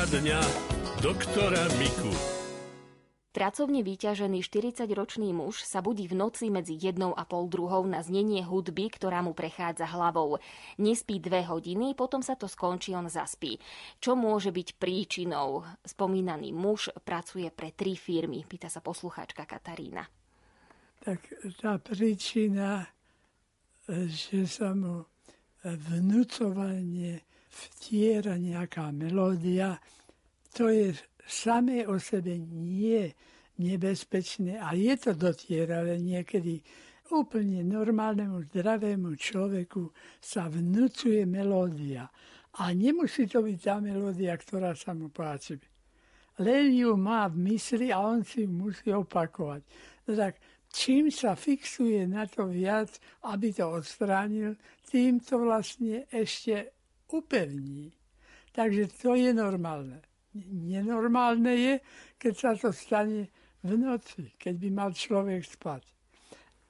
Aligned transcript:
Poradňa 0.00 0.40
doktora 1.04 1.60
Miku. 1.76 2.08
Pracovne 3.36 3.84
vyťažený 3.84 4.40
40-ročný 4.40 5.28
muž 5.36 5.60
sa 5.60 5.84
budí 5.84 6.08
v 6.08 6.16
noci 6.16 6.48
medzi 6.48 6.72
jednou 6.72 7.12
a 7.12 7.28
pol 7.28 7.52
druhou 7.52 7.84
na 7.84 8.00
znenie 8.00 8.40
hudby, 8.40 8.88
ktorá 8.88 9.20
mu 9.20 9.36
prechádza 9.36 9.84
hlavou. 9.84 10.40
Nespí 10.80 11.20
dve 11.20 11.44
hodiny, 11.44 11.92
potom 11.92 12.24
sa 12.24 12.32
to 12.32 12.48
skončí, 12.48 12.96
on 12.96 13.12
zaspí. 13.12 13.60
Čo 14.00 14.16
môže 14.16 14.48
byť 14.48 14.80
príčinou? 14.80 15.68
Spomínaný 15.84 16.56
muž 16.56 16.88
pracuje 17.04 17.52
pre 17.52 17.76
tri 17.76 17.92
firmy, 17.92 18.48
pýta 18.48 18.72
sa 18.72 18.80
poslucháčka 18.80 19.44
Katarína. 19.44 20.08
Tak 21.04 21.20
tá 21.60 21.76
príčina, 21.76 22.88
že 24.08 24.48
sa 24.48 24.72
mu 24.72 25.04
vnúcovanie 25.60 27.20
vtiera 27.50 28.38
nejaká 28.38 28.94
melódia, 28.94 29.76
to 30.54 30.70
je 30.70 30.94
samé 31.26 31.86
o 31.86 31.98
sebe 31.98 32.38
nie 32.38 33.10
nebezpečné 33.60 34.56
a 34.56 34.72
je 34.72 34.94
to 34.96 35.12
dotieravé 35.12 36.00
niekedy 36.00 36.64
úplne 37.10 37.66
normálnemu, 37.66 38.48
zdravému 38.48 39.18
človeku 39.18 39.90
sa 40.22 40.46
vnúcuje 40.46 41.26
melódia. 41.26 42.06
A 42.58 42.74
nemusí 42.74 43.30
to 43.30 43.42
byť 43.46 43.58
tá 43.58 43.78
melódia, 43.78 44.34
ktorá 44.34 44.74
sa 44.74 44.94
mu 44.94 45.10
páči. 45.10 45.58
Len 46.40 46.72
ju 46.72 46.96
má 46.96 47.28
v 47.28 47.52
mysli 47.52 47.92
a 47.92 48.00
on 48.00 48.24
si 48.24 48.46
ju 48.46 48.50
musí 48.50 48.90
opakovať. 48.90 49.62
No 50.08 50.10
tak 50.16 50.40
čím 50.72 51.10
sa 51.10 51.36
fixuje 51.36 52.06
na 52.06 52.26
to 52.26 52.48
viac, 52.48 52.96
aby 53.26 53.52
to 53.52 53.66
odstránil, 53.68 54.56
tým 54.88 55.20
to 55.20 55.36
vlastne 55.42 56.08
ešte 56.10 56.79
upevní. 57.12 57.92
Takže 58.52 58.86
to 59.02 59.14
je 59.14 59.30
normálne. 59.34 60.02
Nenormálne 60.50 61.54
je, 61.54 61.74
keď 62.18 62.34
sa 62.34 62.50
to 62.54 62.70
stane 62.70 63.30
v 63.62 63.70
noci, 63.78 64.34
keď 64.38 64.54
by 64.56 64.68
mal 64.70 64.90
človek 64.94 65.42
spať. 65.42 65.82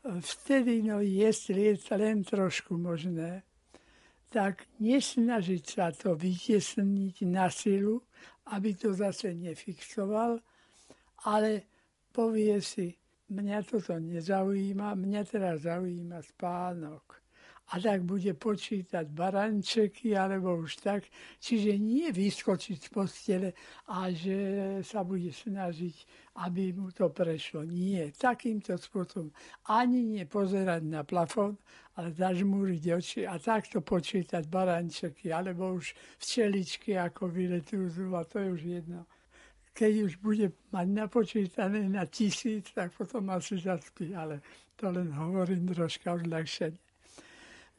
Vtedy, 0.00 0.80
no 0.80 1.04
jestli 1.04 1.76
je 1.76 1.76
len 1.92 2.24
trošku 2.24 2.80
možné, 2.80 3.44
tak 4.32 4.64
nesnažiť 4.80 5.64
sa 5.66 5.92
to 5.92 6.16
vytiesniť 6.16 7.28
na 7.28 7.52
silu, 7.52 8.00
aby 8.48 8.72
to 8.74 8.96
zase 8.96 9.36
nefixoval, 9.36 10.40
ale 11.28 11.68
povie 12.08 12.56
si, 12.64 12.96
mňa 13.28 13.58
toto 13.62 14.00
nezaujíma, 14.00 14.96
mňa 14.96 15.22
teraz 15.28 15.68
zaujíma 15.68 16.24
spánok 16.24 17.19
a 17.70 17.78
tak 17.78 18.02
bude 18.02 18.34
počítať 18.34 19.06
barančeky 19.14 20.18
alebo 20.18 20.58
už 20.58 20.82
tak. 20.82 21.06
Čiže 21.38 21.78
nie 21.78 22.10
vyskočiť 22.10 22.76
z 22.82 22.88
postele 22.90 23.50
a 23.86 24.10
že 24.10 24.36
sa 24.82 25.06
bude 25.06 25.30
snažiť, 25.30 25.94
aby 26.42 26.74
mu 26.74 26.90
to 26.90 27.14
prešlo. 27.14 27.62
Nie, 27.62 28.10
takýmto 28.10 28.74
spôsobom. 28.74 29.30
Ani 29.70 30.02
nie 30.02 30.26
pozerať 30.26 30.82
na 30.82 31.06
plafón, 31.06 31.62
ale 31.94 32.10
zažmúriť 32.10 32.82
oči 32.90 33.20
a 33.22 33.38
takto 33.38 33.78
počítať 33.86 34.50
barančeky 34.50 35.30
alebo 35.30 35.78
už 35.78 35.94
včeličky, 36.18 36.98
ako 36.98 37.30
vyletujú 37.30 38.18
a 38.18 38.26
to 38.26 38.42
je 38.42 38.48
už 38.50 38.62
jedno. 38.66 39.06
Keď 39.70 39.92
už 40.10 40.12
bude 40.18 40.50
mať 40.74 40.86
napočítané 40.90 41.86
na 41.86 42.02
tisíc, 42.02 42.74
tak 42.74 42.90
potom 42.98 43.30
asi 43.30 43.62
zaspí, 43.62 44.10
ale 44.10 44.42
to 44.74 44.90
len 44.90 45.14
hovorím 45.14 45.70
troška 45.70 46.18
odľahšenie. 46.18 46.89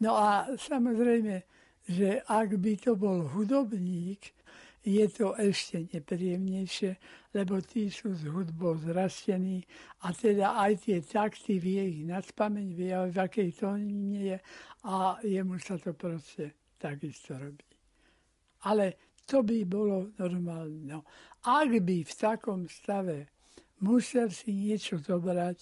No 0.02 0.18
a 0.18 0.50
samozrejme, 0.58 1.46
že 1.86 2.26
ak 2.26 2.58
by 2.58 2.74
to 2.82 2.98
bol 2.98 3.22
hudobník, 3.30 4.34
je 4.82 5.06
to 5.14 5.38
ešte 5.38 5.94
nepríjemnejšie, 5.94 6.98
lebo 7.38 7.62
tí 7.62 7.94
sú 7.94 8.18
s 8.18 8.26
hudbou 8.26 8.82
zrastení 8.82 9.62
a 10.02 10.10
teda 10.10 10.58
aj 10.58 10.90
tie 10.90 10.98
takty 11.06 11.62
vie 11.62 12.02
ich 12.02 12.02
na 12.10 12.18
spameň, 12.18 12.68
vie 12.74 12.90
v 12.90 13.18
akej 13.22 13.50
tónine 13.62 14.20
je 14.26 14.38
a 14.90 15.22
jemu 15.22 15.62
sa 15.62 15.78
to 15.78 15.94
proste 15.94 16.58
takisto 16.82 17.38
robí. 17.38 17.70
Ale 18.66 18.98
to 19.30 19.46
by 19.46 19.62
bolo 19.70 20.10
normálne. 20.18 20.82
No, 20.82 21.06
ak 21.46 21.78
by 21.78 22.02
v 22.02 22.14
takom 22.18 22.66
stave 22.66 23.30
musel 23.86 24.34
si 24.34 24.50
niečo 24.50 24.98
zobrať, 24.98 25.62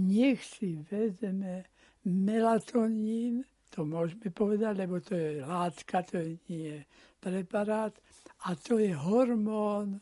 nech 0.00 0.40
si 0.40 0.80
vezme 0.88 1.68
melatonín, 2.08 3.44
to 3.74 3.82
môžeme 3.82 4.30
povedať, 4.30 4.86
lebo 4.86 5.02
to 5.02 5.18
je 5.18 5.42
látka, 5.42 6.06
to 6.06 6.22
je 6.22 6.38
nie 6.46 6.78
preparát 7.18 7.90
a 8.46 8.54
to 8.54 8.78
je 8.78 8.94
hormón 8.94 9.98
e, 9.98 10.00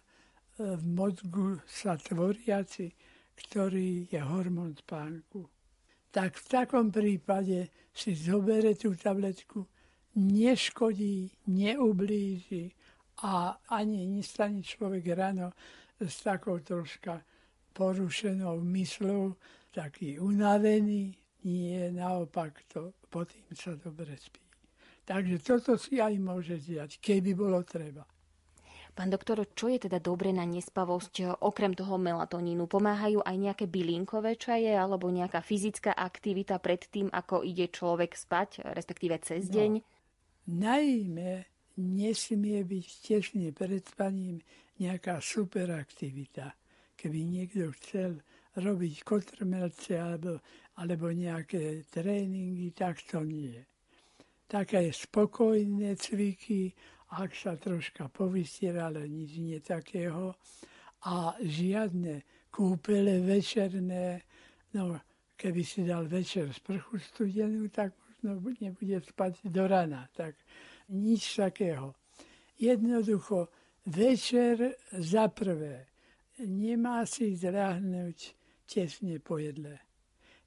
v 0.76 0.84
mozgu 0.92 1.56
sa 1.64 1.96
tvoriaci, 1.96 2.92
ktorý 3.32 4.12
je 4.12 4.20
hormón 4.20 4.76
spánku. 4.76 5.48
Tak 6.12 6.36
v 6.36 6.46
takom 6.52 6.92
prípade 6.92 7.72
si 7.96 8.12
zobere 8.12 8.76
tú 8.76 8.92
tabletku, 8.92 9.64
neškodí, 10.20 11.32
neublíži 11.48 12.68
a 13.24 13.56
ani 13.72 14.04
nestane 14.04 14.60
človek 14.60 15.16
ráno 15.16 15.56
s 15.96 16.20
takou 16.20 16.60
troška 16.60 17.24
porušenou 17.72 18.60
myslou, 18.60 19.40
taký 19.72 20.20
unavený, 20.20 21.21
nie, 21.44 21.90
naopak 21.90 22.64
to 22.70 22.94
tým 23.12 23.52
sa 23.52 23.76
dobre 23.76 24.16
spí. 24.16 24.40
Takže 25.02 25.36
toto 25.42 25.74
si 25.74 25.98
aj 25.98 26.14
môže 26.22 26.56
diať, 26.62 27.02
keby 27.02 27.34
bolo 27.34 27.60
treba. 27.66 28.06
Pán 28.92 29.08
doktor, 29.08 29.48
čo 29.56 29.72
je 29.72 29.88
teda 29.88 30.04
dobre 30.04 30.36
na 30.36 30.44
nespavosť 30.44 31.40
okrem 31.40 31.72
toho 31.72 31.96
melatonínu? 31.96 32.68
Pomáhajú 32.68 33.24
aj 33.24 33.36
nejaké 33.40 33.64
bylinkové 33.64 34.36
čaje 34.36 34.68
alebo 34.68 35.08
nejaká 35.08 35.40
fyzická 35.40 35.96
aktivita 35.96 36.60
pred 36.60 36.84
tým, 36.92 37.08
ako 37.08 37.40
ide 37.40 37.72
človek 37.72 38.12
spať, 38.12 38.68
respektíve 38.76 39.16
cez 39.24 39.48
no, 39.48 39.56
deň? 39.56 39.72
Najmä 40.52 41.32
nesmie 41.80 42.60
byť 42.60 42.86
tesne 43.00 43.48
pred 43.56 43.80
spaním 43.80 44.44
nejaká 44.76 45.24
superaktivita. 45.24 46.52
Keby 47.00 47.18
niekto 47.24 47.72
chcel 47.80 48.20
robiť 48.56 48.94
kotrmelce 49.04 49.96
alebo 49.96 50.40
alebo 50.80 51.12
nejaké 51.12 51.84
tréningy, 51.92 52.72
tak 52.72 53.04
to 53.04 53.20
nie. 53.20 53.60
Také 54.48 54.92
spokojné 54.92 55.96
cviky, 55.96 56.72
ak 57.12 57.36
sa 57.36 57.56
troška 57.60 58.08
povystiera, 58.08 58.88
ale 58.88 59.08
nič 59.08 59.36
nie 59.36 59.60
takého. 59.60 60.32
A 61.08 61.36
žiadne 61.40 62.48
kúpele 62.48 63.20
večerné, 63.20 64.22
no 64.76 64.96
keby 65.36 65.62
si 65.64 65.84
dal 65.84 66.08
večer 66.08 66.48
sprchu 66.52 67.00
studenú, 67.00 67.68
tak 67.68 67.92
možno 68.22 68.54
nebude 68.60 69.02
spať 69.02 69.44
do 69.44 69.66
rana. 69.68 70.08
Tak 70.14 70.36
nič 70.88 71.36
takého. 71.36 71.96
Jednoducho, 72.56 73.48
večer 73.88 74.78
za 74.94 75.28
prvé 75.28 75.90
nemá 76.38 77.04
si 77.04 77.34
zľahnúť 77.34 78.41
tesne 78.72 79.20
po 79.20 79.36
jedle. 79.36 79.76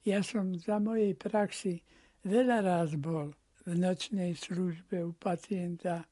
Ja 0.02 0.26
som 0.26 0.58
za 0.58 0.82
mojej 0.82 1.14
praxi 1.14 1.86
veľa 2.26 2.66
raz 2.66 2.98
bol 2.98 3.38
v 3.66 3.78
nočnej 3.78 4.34
službe 4.34 5.06
u 5.06 5.14
pacienta 5.14 6.06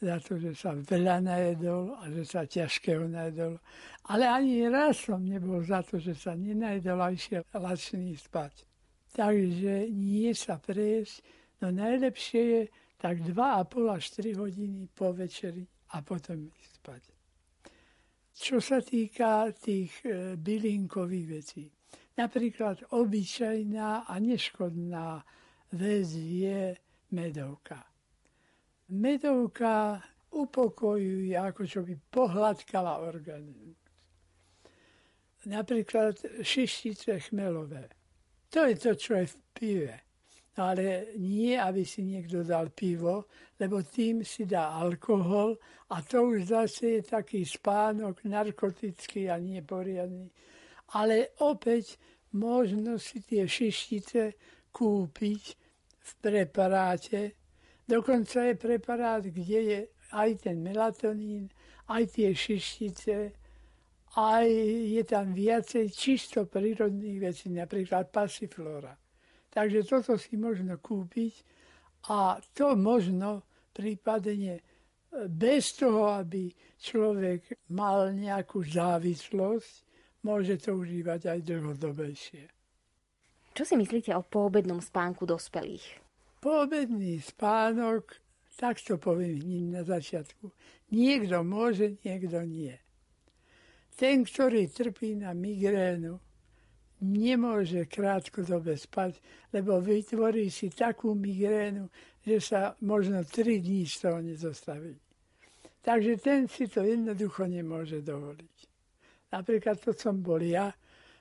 za 0.00 0.16
to, 0.22 0.38
že 0.38 0.54
sa 0.54 0.72
veľa 0.72 1.20
najedol 1.20 1.92
a 1.98 2.08
že 2.08 2.22
sa 2.24 2.46
ťažkého 2.48 3.08
najedol. 3.10 3.58
Ale 4.08 4.24
ani 4.24 4.64
raz 4.70 5.04
som 5.04 5.20
nebol 5.20 5.60
za 5.64 5.84
to, 5.84 6.00
že 6.00 6.16
sa 6.16 6.32
nenajedol 6.38 7.00
a 7.02 7.12
išiel 7.12 7.42
lačný 7.52 8.14
spať. 8.16 8.64
Takže 9.12 9.90
nie 9.90 10.30
sa 10.32 10.60
prejsť, 10.60 11.14
no 11.64 11.74
najlepšie 11.74 12.42
je 12.44 12.62
tak 13.00 13.18
2,5 13.24 13.96
až 13.96 14.04
3 14.14 14.40
hodiny 14.40 14.80
po 14.94 15.10
večeri 15.10 15.66
a 15.92 16.04
potom 16.04 16.46
ísť 16.46 16.72
spať. 16.78 17.17
Čo 18.38 18.62
sa 18.62 18.78
týka 18.78 19.50
tých 19.50 20.06
e, 20.06 20.38
bylinkových 20.38 21.26
vecí, 21.26 21.66
Napríklad 22.18 22.82
obyčajná 22.90 24.10
a 24.10 24.18
neškodná 24.18 25.22
vec 25.70 26.10
je 26.18 26.74
medovka. 27.14 27.86
Medovka 28.90 30.02
upokojuje, 30.34 31.38
ako 31.38 31.62
čo 31.62 31.86
by 31.86 31.94
pohľadkala 32.10 33.06
organizmus. 33.06 33.78
Napríklad 35.46 36.42
šištice 36.42 37.30
chmelové. 37.30 37.86
To 38.50 38.66
je 38.66 38.74
to, 38.74 38.98
čo 38.98 39.14
je 39.22 39.26
v 39.30 39.36
pive. 39.54 39.96
Ale 40.58 41.14
nie, 41.22 41.54
aby 41.54 41.86
si 41.86 42.02
niekto 42.02 42.42
dal 42.42 42.74
pivo, 42.74 43.30
lebo 43.62 43.78
tým 43.86 44.26
si 44.26 44.42
dá 44.42 44.74
alkohol 44.74 45.54
a 45.94 46.02
to 46.02 46.34
už 46.34 46.50
zase 46.50 46.98
je 46.98 47.02
taký 47.06 47.46
spánok 47.46 48.26
narkotický 48.26 49.30
a 49.30 49.38
neporiadný 49.38 50.34
ale 50.88 51.36
opäť 51.44 52.00
možno 52.32 52.96
si 52.96 53.20
tie 53.20 53.44
šištice 53.44 54.32
kúpiť 54.72 55.42
v 56.00 56.10
preparáte. 56.20 57.36
Dokonca 57.84 58.44
je 58.48 58.54
preparát, 58.56 59.24
kde 59.24 59.60
je 59.60 59.80
aj 60.12 60.48
ten 60.48 60.60
melatonín, 60.60 61.48
aj 61.88 62.16
tie 62.16 62.32
šištice, 62.32 63.32
aj 64.16 64.48
je 64.96 65.02
tam 65.04 65.36
viacej 65.36 65.92
čisto 65.92 66.48
prírodných 66.48 67.20
vecí, 67.20 67.52
napríklad 67.52 68.08
pasiflora. 68.08 68.96
Takže 69.48 69.80
toto 69.84 70.20
si 70.20 70.36
možno 70.36 70.76
kúpiť 70.76 71.34
a 72.12 72.36
to 72.54 72.76
možno 72.76 73.42
prípadne 73.72 74.60
bez 75.28 75.72
toho, 75.72 76.20
aby 76.20 76.52
človek 76.76 77.68
mal 77.72 78.12
nejakú 78.12 78.60
závislosť, 78.60 79.72
môže 80.28 80.60
to 80.60 80.76
užívať 80.76 81.32
aj 81.32 81.38
dlhodobejšie. 81.42 82.44
Čo 83.56 83.62
si 83.64 83.74
myslíte 83.74 84.14
o 84.14 84.22
poobednom 84.22 84.78
spánku 84.78 85.26
dospelých? 85.26 85.98
Poobedný 86.38 87.18
spánok, 87.18 88.14
tak 88.54 88.78
to 88.78 88.94
poviem 89.00 89.42
hneď 89.42 89.64
na 89.74 89.82
začiatku. 89.82 90.54
Niekto 90.94 91.42
môže, 91.42 91.98
niekto 92.06 92.38
nie. 92.46 92.78
Ten, 93.98 94.22
ktorý 94.22 94.70
trpí 94.70 95.18
na 95.18 95.34
migrénu, 95.34 96.22
nemôže 97.02 97.86
krátkodobé 97.86 98.74
spať, 98.74 99.22
lebo 99.54 99.78
vytvorí 99.78 100.50
si 100.50 100.70
takú 100.70 101.14
migrénu, 101.14 101.86
že 102.22 102.36
sa 102.42 102.60
možno 102.82 103.22
3 103.22 103.62
dní 103.62 103.86
z 103.86 103.96
toho 104.02 104.18
nezostaví. 104.20 104.98
Takže 105.82 106.20
ten 106.20 106.50
si 106.50 106.68
to 106.68 106.82
jednoducho 106.84 107.46
nemôže 107.46 108.02
dovoliť. 108.02 108.56
Napríklad 109.32 109.78
to 109.80 109.94
som 109.94 110.20
bol 110.20 110.42
ja. 110.42 110.74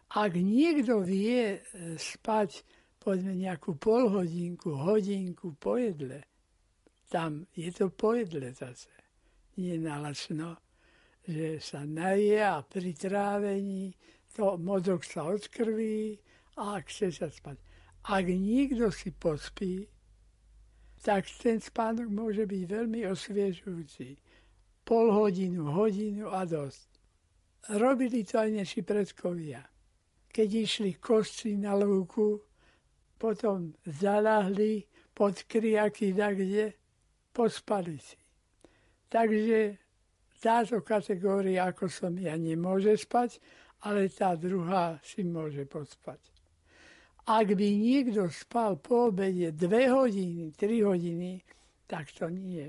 Ak 0.08 0.34
niekto 0.36 1.04
vie 1.04 1.60
e, 1.60 1.60
spať 2.00 2.64
povedzme 3.00 3.40
nejakú 3.40 3.80
polhodinku, 3.80 4.76
hodinku 4.76 5.56
po 5.56 5.80
jedle, 5.80 6.28
tam 7.08 7.48
je 7.56 7.72
to 7.72 7.88
po 7.88 8.16
jedle 8.16 8.52
zase. 8.52 8.92
Nie 9.56 9.80
nalačno, 9.80 10.60
že 11.24 11.64
sa 11.64 11.88
naje 11.88 12.40
a 12.44 12.60
pri 12.64 12.92
trávení 12.92 13.96
to 14.38 14.54
mozog 14.62 15.01
sa 15.01 15.25
odkrví 15.25 16.22
a 16.62 16.78
chce 16.86 17.10
sa 17.10 17.28
spať. 17.34 17.57
Ak 18.06 18.30
niekto 18.30 18.94
si 18.94 19.10
pospí, 19.10 19.89
tak 21.01 21.25
ten 21.42 21.57
spánok 21.57 22.07
môže 22.13 22.45
byť 22.45 22.63
veľmi 22.69 23.01
osviežujúci. 23.10 24.22
Pol 24.86 25.10
hodinu, 25.10 25.74
hodinu 25.74 26.30
a 26.30 26.45
dosť. 26.45 26.88
Robili 27.81 28.24
to 28.24 28.39
aj 28.39 28.50
naši 28.54 28.86
predkovia. 28.86 29.66
Keď 30.31 30.50
išli 30.54 30.92
kosci 31.01 31.57
na 31.57 31.74
lúku, 31.75 32.40
potom 33.18 33.74
zalahli 33.83 34.86
pod 35.18 35.44
kriaky 35.50 36.13
kde, 36.13 36.78
pospali 37.33 37.98
si. 37.98 38.16
Takže 39.10 39.81
táto 40.38 40.86
kategória, 40.86 41.66
ako 41.74 41.90
som 41.90 42.13
ja, 42.22 42.38
nemôže 42.38 42.94
spať, 42.94 43.42
ale 43.88 44.12
tá 44.12 44.36
druhá 44.36 45.00
si 45.00 45.24
môže 45.24 45.63
pospať. 45.63 46.19
Ak 47.24 47.48
by 47.56 47.68
niekto 47.72 48.28
spal 48.28 48.75
po 48.75 49.12
obede 49.12 49.56
2 49.56 49.88
hodiny, 49.92 50.51
3 50.56 50.84
hodiny, 50.84 51.39
tak 51.88 52.12
to 52.12 52.28
nie. 52.28 52.68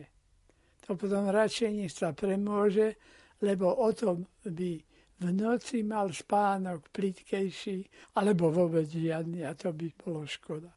To 0.86 0.94
potom 0.94 1.26
radšej 1.26 1.70
nech 1.74 1.90
sa 1.94 2.14
premôže, 2.14 2.94
lebo 3.42 3.70
o 3.70 3.90
tom 3.90 4.26
by 4.46 4.78
v 5.18 5.26
noci 5.34 5.82
mal 5.82 6.14
spánok 6.14 6.94
plitkejší, 6.94 7.86
alebo 8.14 8.54
vôbec 8.54 8.86
žiadny 8.86 9.42
a 9.42 9.54
to 9.58 9.74
by 9.74 9.90
bolo 9.98 10.22
škoda. 10.22 10.70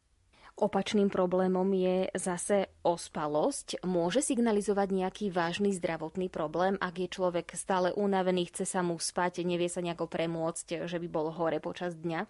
Opačným 0.52 1.08
problémom 1.08 1.64
je 1.72 2.12
zase 2.12 2.68
ospalosť. 2.84 3.82
Môže 3.88 4.20
signalizovať 4.20 4.88
nejaký 4.92 5.26
vážny 5.32 5.72
zdravotný 5.72 6.28
problém, 6.28 6.76
ak 6.76 6.94
je 7.00 7.08
človek 7.08 7.56
stále 7.56 7.88
unavený, 7.96 8.52
chce 8.52 8.68
sa 8.68 8.84
mu 8.84 9.00
spať, 9.00 9.48
nevie 9.48 9.72
sa 9.72 9.80
nejako 9.80 10.12
premôcť, 10.12 10.84
že 10.84 11.00
by 11.00 11.08
bol 11.08 11.32
hore 11.32 11.56
počas 11.56 11.96
dňa? 11.96 12.28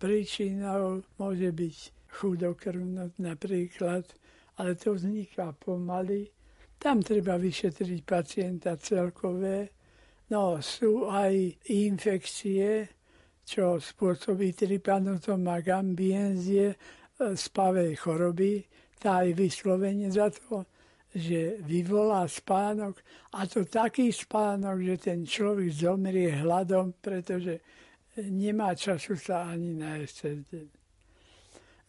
Príčinou 0.00 1.04
môže 1.20 1.52
byť 1.52 1.76
chudokrvnosť 2.08 3.16
napríklad, 3.20 4.04
ale 4.56 4.72
to 4.74 4.96
vzniká 4.96 5.52
pomaly. 5.52 6.32
Tam 6.80 7.04
treba 7.04 7.38
vyšetriť 7.38 8.00
pacienta 8.02 8.74
celkové. 8.80 9.70
No 10.32 10.58
sú 10.64 11.06
aj 11.06 11.62
infekcie, 11.70 12.88
čo 13.44 13.76
spôsobí 13.78 14.56
trypanotom 14.56 15.46
a 15.46 15.60
gambienzie, 15.60 16.74
spavej 17.18 17.96
choroby, 17.96 18.64
tá 19.02 19.26
je 19.26 19.34
vyslovene 19.34 20.08
za 20.10 20.30
to, 20.30 20.64
že 21.12 21.60
vyvolá 21.60 22.24
spánok 22.24 23.02
a 23.36 23.44
to 23.44 23.68
taký 23.68 24.08
spánok, 24.08 24.80
že 24.80 24.96
ten 25.12 25.28
človek 25.28 25.68
zomrie 25.68 26.32
hladom, 26.40 26.96
pretože 26.96 27.60
nemá 28.16 28.72
času 28.72 29.16
sa 29.16 29.52
ani 29.52 29.76
nájsť 29.76 30.12
cez 30.16 30.38
deň. 30.48 30.68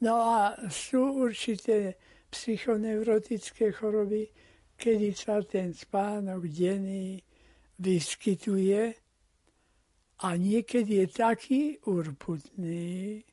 No 0.04 0.20
a 0.20 0.60
sú 0.68 1.24
určité 1.24 1.96
psychoneurotické 2.28 3.72
choroby, 3.72 4.28
kedy 4.76 5.16
sa 5.16 5.40
ten 5.40 5.72
spánok 5.72 6.44
denný 6.52 7.24
vyskytuje 7.80 8.82
a 10.24 10.28
niekedy 10.36 11.04
je 11.04 11.08
taký 11.08 11.62
urputný, 11.88 13.24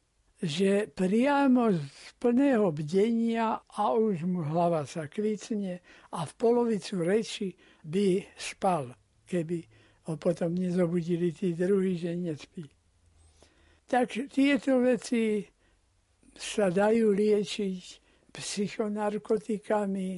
že 0.40 0.88
priamo 0.88 1.68
z 1.68 1.84
plného 2.16 2.72
bdenia 2.72 3.60
a 3.60 3.92
už 3.92 4.24
mu 4.24 4.40
hlava 4.40 4.88
sa 4.88 5.04
kvicne 5.04 5.84
a 6.16 6.24
v 6.24 6.32
polovicu 6.40 7.04
reči 7.04 7.52
by 7.84 8.24
spal, 8.40 8.88
keby 9.28 9.60
ho 10.08 10.16
potom 10.16 10.56
nezobudili 10.56 11.36
tí 11.36 11.52
druhí, 11.52 12.00
že 12.00 12.16
nespí. 12.16 12.64
Tak 13.84 14.32
tieto 14.32 14.80
veci 14.80 15.44
sa 16.32 16.72
dajú 16.72 17.12
liečiť 17.12 17.82
psychonarkotikami 18.32 20.10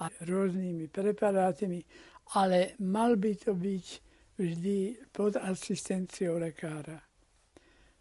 a 0.00 0.04
rôznymi 0.24 0.88
preparátmi, 0.88 1.84
ale 2.32 2.80
mal 2.80 3.20
by 3.20 3.32
to 3.36 3.52
byť 3.52 3.86
vždy 4.40 4.78
pod 5.12 5.36
asistenciou 5.36 6.40
lekára 6.40 6.96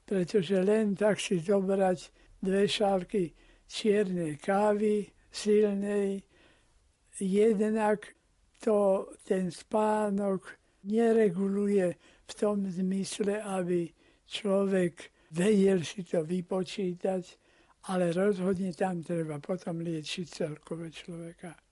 pretože 0.05 0.61
len 0.61 0.93
tak 0.95 1.19
si 1.19 1.41
zobrať 1.41 1.99
dve 2.41 2.69
šálky 2.69 3.33
čiernej 3.65 4.37
kávy, 4.37 5.09
silnej, 5.33 6.21
jednak 7.19 8.05
to 8.61 9.09
ten 9.25 9.51
spánok 9.51 10.57
nereguluje 10.85 11.97
v 12.25 12.31
tom 12.37 12.69
zmysle, 12.69 13.41
aby 13.41 13.89
človek 14.29 15.11
vedel 15.33 15.81
si 15.81 16.05
to 16.05 16.21
vypočítať, 16.21 17.23
ale 17.89 18.13
rozhodne 18.13 18.73
tam 18.73 19.01
treba 19.01 19.41
potom 19.41 19.81
liečiť 19.81 20.25
celkové 20.29 20.93
človeka. 20.93 21.64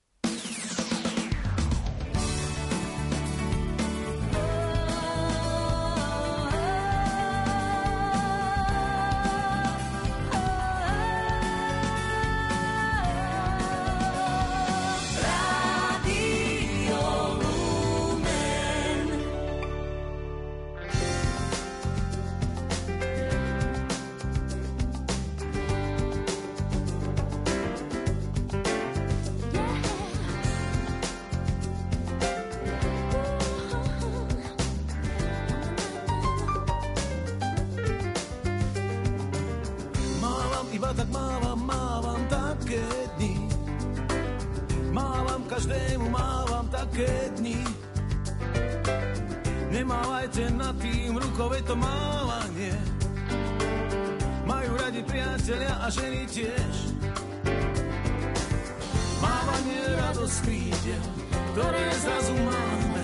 ktoré 61.54 61.86
zrazu 62.02 62.34
máme. 62.34 63.04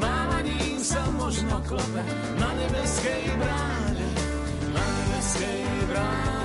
Mávaním 0.00 0.80
sa 0.80 1.04
možno 1.12 1.60
klope 1.68 2.00
na 2.40 2.50
nebeskej 2.56 3.28
bráne, 3.36 4.08
na 4.72 4.84
nebeskej 4.88 5.60
bráne. 5.92 6.43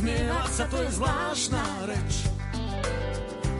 Usmievať 0.00 0.48
sa, 0.48 0.64
to 0.64 0.80
je 0.80 0.90
zvláštna 0.96 1.64
reč. 1.84 2.12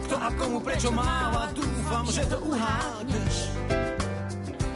Kto 0.09 0.15
a 0.17 0.29
komu 0.41 0.57
prečo 0.57 0.89
máva, 0.89 1.53
dúfam, 1.53 2.01
že 2.09 2.25
to 2.25 2.41
uhádneš. 2.41 3.35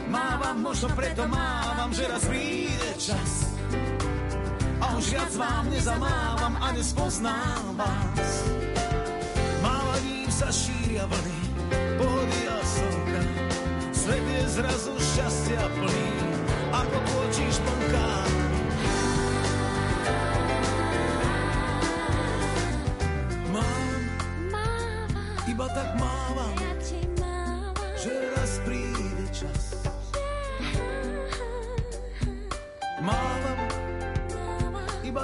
Mávam, 0.06 0.62
možno 0.62 0.94
preto 0.94 1.26
mávam, 1.26 1.90
že 1.90 2.06
raz 2.06 2.22
príde 2.22 2.90
čas. 3.02 3.50
A 4.78 4.94
už 4.94 5.10
viac 5.10 5.32
vám 5.34 5.66
nezamávam 5.66 6.54
a 6.54 6.66
nespoznám 6.70 7.74
vás. 7.74 8.30
Mávaním 9.58 10.30
sa 10.30 10.46
šíria 10.54 11.02
vlny, 11.10 11.38
pohody 11.98 12.40
a 12.46 12.58
slnka. 12.62 13.22
Svet 13.90 14.22
je 14.22 14.42
zrazu 14.54 14.94
šťastia 14.94 15.66
plný, 15.74 16.05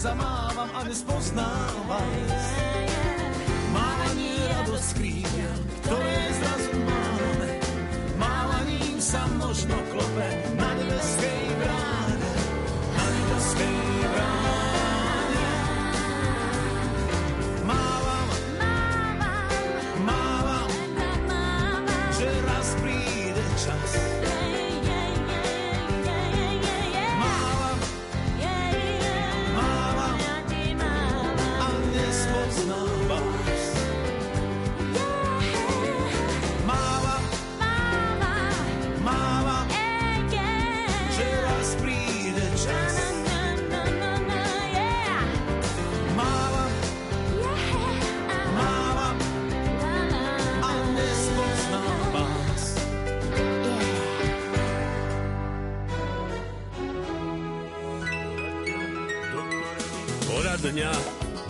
vám 0.00 0.16
nezamávam 0.16 0.70
a 0.74 0.84
nespoznám 0.84 2.69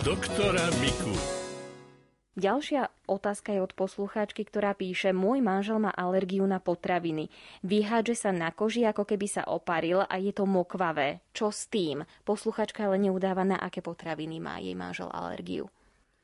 doktora 0.01 0.65
Miku. 0.81 1.13
Ďalšia 2.33 2.89
otázka 3.05 3.53
je 3.53 3.61
od 3.61 3.77
poslucháčky, 3.77 4.41
ktorá 4.49 4.73
píše 4.73 5.13
Môj 5.13 5.45
manžel 5.45 5.77
má 5.77 5.93
alergiu 5.93 6.41
na 6.49 6.57
potraviny. 6.57 7.29
Vyhádže 7.61 8.17
sa 8.17 8.33
na 8.33 8.49
koži, 8.49 8.81
ako 8.89 9.05
keby 9.05 9.29
sa 9.29 9.45
oparil 9.45 10.01
a 10.01 10.15
je 10.17 10.33
to 10.33 10.49
mokvavé. 10.49 11.21
Čo 11.37 11.53
s 11.53 11.69
tým? 11.69 12.01
Posluchačka 12.25 12.89
ale 12.89 12.97
neudáva, 12.97 13.45
na 13.45 13.61
aké 13.61 13.85
potraviny 13.85 14.41
má 14.41 14.57
jej 14.57 14.73
manžel 14.73 15.05
alergiu. 15.13 15.69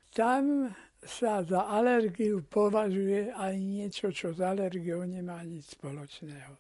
Tam 0.10 0.74
sa 1.06 1.46
za 1.46 1.70
alergiu 1.70 2.42
považuje 2.50 3.30
aj 3.30 3.54
niečo, 3.62 4.10
čo 4.10 4.34
s 4.34 4.42
alergiou 4.42 5.06
nemá 5.06 5.46
nič 5.46 5.78
spoločného. 5.78 6.58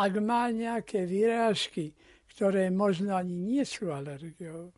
Ak 0.00 0.12
má 0.24 0.48
nejaké 0.48 1.04
výrážky, 1.04 1.92
ktoré 2.32 2.72
možno 2.72 3.12
ani 3.12 3.36
nie 3.36 3.62
sú 3.68 3.92
alergiou, 3.92 4.72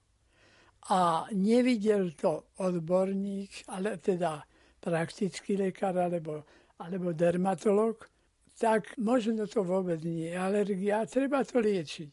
a 0.90 1.26
nevidel 1.34 2.14
to 2.14 2.54
odborník, 2.62 3.66
ale 3.74 3.98
teda 3.98 4.44
praktický 4.78 5.58
lekár 5.58 5.98
alebo, 5.98 6.46
alebo 6.78 7.10
dermatolog, 7.10 8.06
tak 8.54 8.94
možno 9.02 9.50
to 9.50 9.66
vôbec 9.66 9.98
nie 10.06 10.30
je 10.30 10.38
alergia, 10.38 11.04
treba 11.10 11.42
to 11.42 11.58
liečiť. 11.58 12.12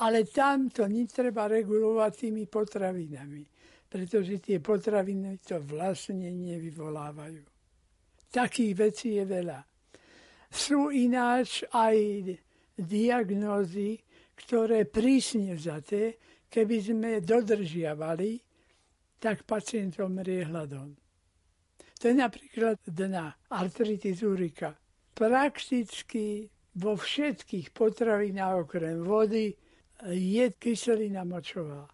Ale 0.00 0.24
tam 0.24 0.70
to 0.70 0.86
netreba 0.88 1.50
regulovať 1.50 2.12
tými 2.26 2.46
potravinami, 2.46 3.44
pretože 3.86 4.40
tie 4.40 4.58
potraviny 4.62 5.42
to 5.42 5.60
vlastne 5.62 6.32
nevyvolávajú. 6.32 7.44
Takých 8.28 8.72
vecí 8.76 9.08
je 9.20 9.24
veľa. 9.26 9.60
Sú 10.48 10.88
ináč 10.88 11.66
aj 11.76 11.96
diagnózy, 12.78 14.00
ktoré 14.38 14.86
prísne 14.86 15.58
vzaté 15.58 16.16
keby 16.48 16.76
sme 16.80 17.10
dodržiavali, 17.20 18.40
tak 19.20 19.44
pacient 19.44 20.00
omrie 20.00 20.44
hladom. 20.44 20.96
To 21.98 22.04
je 22.08 22.14
napríklad 22.14 22.78
na 23.10 23.34
artritis 23.50 24.22
urika. 24.22 24.70
Prakticky 25.14 26.46
vo 26.78 26.94
všetkých 26.94 27.74
potravinách 27.74 28.54
okrem 28.62 29.02
vody 29.02 29.50
je 30.06 30.46
kyselina 30.54 31.26
močová. 31.26 31.90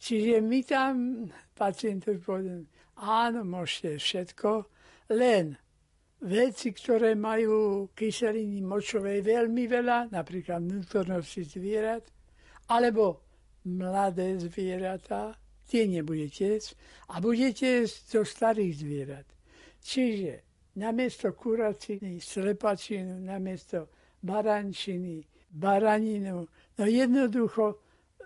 Čiže 0.00 0.40
my 0.40 0.60
tam 0.64 0.94
pacientovi 1.52 2.20
povedeme, 2.20 2.64
áno, 3.00 3.44
môžete 3.44 4.00
všetko, 4.00 4.50
len 5.12 5.56
veci, 6.24 6.72
ktoré 6.72 7.12
majú 7.12 7.92
kyseliny 7.92 8.64
močovej 8.64 9.20
veľmi 9.20 9.64
veľa, 9.68 10.08
napríklad 10.08 10.64
vnútornosti 10.64 11.44
zvierat, 11.44 12.04
alebo 12.72 13.25
mladé 13.66 14.38
zvieratá, 14.38 15.34
tie 15.66 15.90
nebudete 15.90 16.56
jesť 16.56 16.78
a 17.10 17.18
budete 17.18 17.66
jesť 17.82 17.96
zo 18.06 18.22
starých 18.22 18.74
zvierat. 18.78 19.26
Čiže 19.82 20.46
namiesto 20.78 21.34
kuraciny, 21.34 22.22
slepačinu, 22.22 23.18
namiesto 23.18 23.90
barančiny, 24.22 25.26
baraninu, 25.50 26.46
no 26.78 26.84
jednoducho 26.86 27.82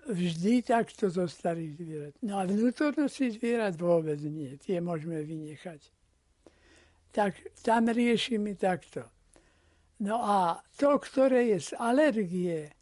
vždy 0.08 0.62
takto 0.62 1.08
zo 1.08 1.28
starých 1.28 1.72
zvierat. 1.76 2.14
No 2.20 2.40
a 2.40 2.44
vnútornosti 2.44 3.32
zvierat 3.32 3.76
vôbec 3.80 4.20
nie, 4.20 4.56
tie 4.60 4.80
môžeme 4.80 5.22
vynechať. 5.22 5.80
Tak 7.10 7.36
tam 7.64 7.90
riešime 7.90 8.54
takto. 8.54 9.06
No 10.00 10.22
a 10.24 10.64
to, 10.80 10.96
ktoré 10.96 11.52
je 11.52 11.58
z 11.60 11.70
alergie, 11.76 12.72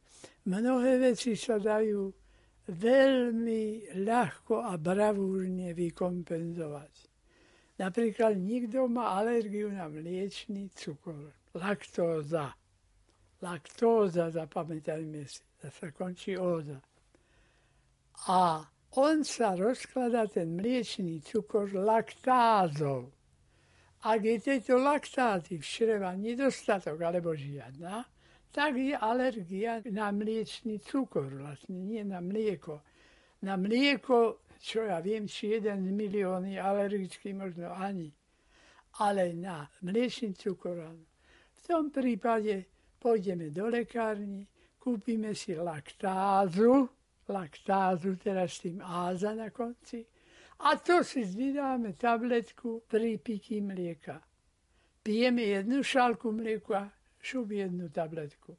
mnohé 0.46 1.02
veci 1.02 1.34
sa 1.34 1.58
dajú 1.58 2.14
veľmi 2.68 3.96
ľahko 4.04 4.60
a 4.60 4.76
bravúrne 4.76 5.72
vykompenzovať. 5.72 6.94
Napríklad 7.80 8.36
nikto 8.36 8.90
má 8.90 9.16
alergiu 9.16 9.72
na 9.72 9.88
mliečný 9.88 10.68
cukor, 10.74 11.32
laktóza. 11.56 12.52
Laktóza, 13.38 14.34
zapamätajme 14.34 15.22
si, 15.24 15.40
sa 15.62 15.88
končí 15.94 16.34
óza. 16.34 16.82
A 18.26 18.66
on 18.98 19.22
sa 19.22 19.54
rozkladá, 19.54 20.26
ten 20.26 20.58
mliečný 20.58 21.22
cukor, 21.22 21.70
laktázou. 21.70 23.14
Ak 24.02 24.20
je 24.26 24.38
tejto 24.42 24.78
laktázy 24.78 25.58
v 25.58 25.64
čreva 25.64 26.14
nedostatok 26.18 26.98
alebo 26.98 27.34
žiadna, 27.34 28.06
tak 28.52 28.76
je 28.76 28.96
alergia 28.96 29.82
na 29.90 30.12
mliečný 30.12 30.80
cukor, 30.80 31.28
vlastne 31.28 31.76
nie 31.76 32.04
na 32.04 32.20
mlieko. 32.20 32.80
Na 33.42 33.54
mlieko 33.54 34.48
čo 34.58 34.82
ja 34.82 34.98
viem, 34.98 35.30
či 35.30 35.54
jeden 35.58 35.86
z 35.86 35.90
milióny 35.94 36.58
alergický, 36.58 37.32
možno 37.32 37.70
ani. 37.70 38.10
Ale 38.98 39.30
na 39.32 39.70
mliečný 39.82 40.34
cukor. 40.34 40.82
V 41.54 41.60
tom 41.62 41.94
prípade 41.94 42.66
pôjdeme 42.98 43.54
do 43.54 43.70
lekárny, 43.70 44.42
kúpime 44.82 45.34
si 45.38 45.54
laktázu, 45.54 46.90
laktázu, 47.30 48.18
teraz 48.18 48.58
s 48.58 48.66
tým 48.66 48.82
áza 48.82 49.38
na 49.38 49.54
konci, 49.54 50.02
a 50.58 50.74
to 50.74 51.06
si 51.06 51.22
vydáme 51.22 51.94
tabletku 51.94 52.82
pri 52.90 53.14
pití 53.22 53.62
mlieka. 53.62 54.18
Pijeme 55.06 55.46
jednu 55.46 55.86
šálku 55.86 56.34
mlieka, 56.34 56.90
šup 57.28 57.52
jednu 57.52 57.88
tabletku. 57.88 58.56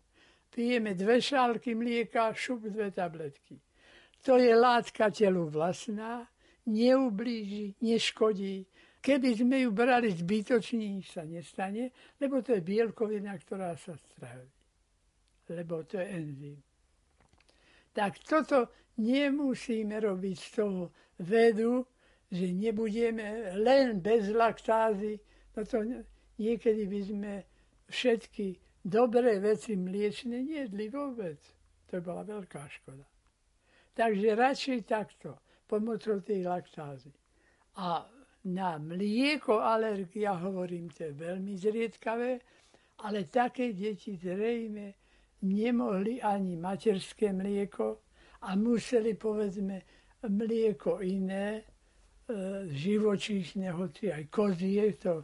Pijeme 0.50 0.94
dve 0.94 1.22
šálky 1.22 1.76
mlieka, 1.76 2.34
šup 2.34 2.70
dve 2.70 2.92
tabletky. 2.92 3.58
To 4.26 4.38
je 4.38 4.56
látka 4.56 5.10
telu 5.10 5.50
vlastná, 5.50 6.28
neublíži, 6.66 7.74
neškodí. 7.82 8.66
Keby 9.02 9.30
sme 9.36 9.64
ju 9.64 9.72
brali 9.72 10.12
zbytočne, 10.12 10.84
nič 11.00 11.16
sa 11.16 11.24
nestane, 11.24 11.90
lebo 12.20 12.44
to 12.44 12.52
je 12.52 12.62
bielkovina, 12.62 13.32
ktorá 13.40 13.74
sa 13.80 13.96
stráví. 13.96 14.52
Lebo 15.50 15.88
to 15.88 15.98
je 15.98 16.06
enzym. 16.06 16.58
Tak 17.96 18.20
toto 18.28 18.70
nemusíme 19.00 19.96
robiť 20.04 20.38
z 20.38 20.50
toho 20.52 20.92
vedu, 21.24 21.88
že 22.30 22.54
nebudeme 22.54 23.56
len 23.58 24.04
bez 24.04 24.30
laktázy, 24.30 25.18
no 25.56 25.66
to 25.66 25.82
niekedy 26.38 26.86
by 26.86 27.00
sme 27.02 27.32
všetky 27.90 28.58
dobré 28.86 29.42
veci 29.44 29.76
mliečne 29.76 30.46
nejedli 30.46 30.88
vôbec. 30.90 31.42
To 31.90 32.00
bola 32.00 32.22
veľká 32.24 32.64
škoda. 32.70 33.06
Takže 33.98 34.38
radšej 34.38 34.80
takto, 34.88 35.36
pomocou 35.68 36.22
tej 36.22 36.48
laktázy. 36.48 37.12
A 37.82 38.08
na 38.46 38.80
mlieko 38.80 39.60
alergia, 39.60 40.38
hovorím, 40.40 40.88
to 40.90 41.12
je 41.12 41.14
veľmi 41.14 41.54
zriedkavé, 41.60 42.40
ale 43.04 43.28
také 43.28 43.76
deti 43.76 44.16
zrejme 44.16 44.96
nemohli 45.44 46.22
ani 46.22 46.56
materské 46.56 47.34
mlieko 47.34 48.00
a 48.42 48.56
museli, 48.56 49.14
povedzme, 49.14 49.82
mlieko 50.28 51.00
iné, 51.04 51.60
e, 51.60 51.64
živočíšne, 52.68 53.72
hoci 53.72 54.12
aj 54.12 54.24
kozie, 54.28 54.96
to, 55.00 55.24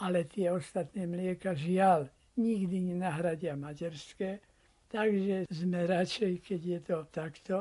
ale 0.00 0.28
tie 0.28 0.52
ostatné 0.52 1.08
mlieka 1.08 1.56
žiaľ 1.56 2.08
nikdy 2.36 2.92
nenahradia 2.92 3.56
materské. 3.56 4.40
Takže 4.86 5.50
sme 5.50 5.88
radšej, 5.88 6.32
keď 6.46 6.60
je 6.62 6.80
to 6.84 6.98
takto. 7.10 7.56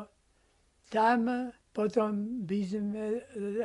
Tam 0.92 1.52
potom 1.74 2.46
by 2.46 2.60
sme 2.64 3.04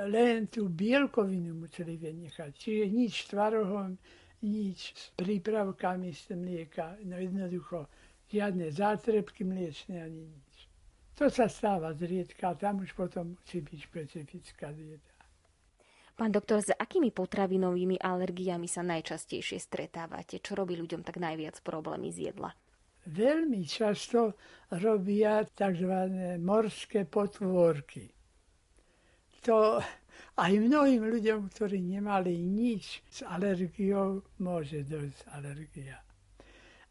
len 0.09 0.49
tú 0.49 0.67
bielkovinu 0.67 1.55
museli 1.55 2.01
vynechať. 2.01 2.51
Čiže 2.57 2.85
nič 2.91 3.13
s 3.23 3.27
tvarohom, 3.31 3.95
nič 4.43 4.79
s 4.97 5.05
prípravkami 5.15 6.11
z 6.11 6.35
mlieka. 6.35 6.97
No 7.05 7.21
jednoducho, 7.21 7.87
žiadne 8.33 8.73
zátrebky 8.73 9.45
mliečne 9.45 10.01
ani 10.01 10.25
nič. 10.25 10.57
To 11.21 11.29
sa 11.29 11.53
stáva 11.53 11.93
zriedka, 11.93 12.57
tam 12.57 12.81
už 12.81 12.97
potom 12.97 13.37
musí 13.37 13.61
byť 13.61 13.79
špecifická 13.79 14.73
dieta. 14.73 15.10
Pán 16.21 16.37
doktor, 16.37 16.61
s 16.61 16.69
akými 16.69 17.17
potravinovými 17.17 17.97
alergiami 17.97 18.69
sa 18.69 18.85
najčastejšie 18.85 19.57
stretávate? 19.57 20.45
Čo 20.45 20.53
robí 20.53 20.77
ľuďom 20.77 21.01
tak 21.01 21.17
najviac 21.17 21.57
problémy 21.65 22.13
z 22.13 22.29
jedla? 22.29 22.53
Veľmi 23.09 23.65
často 23.65 24.37
robia 24.69 25.49
tzv. 25.49 25.89
morské 26.37 27.09
potvorky. 27.09 28.13
To 29.49 29.81
aj 30.37 30.53
mnohým 30.61 31.09
ľuďom, 31.09 31.49
ktorí 31.57 31.81
nemali 31.81 32.37
nič 32.37 33.01
s 33.09 33.25
alergiou, 33.25 34.21
môže 34.45 34.85
dojsť 34.85 35.25
alergia. 35.33 36.05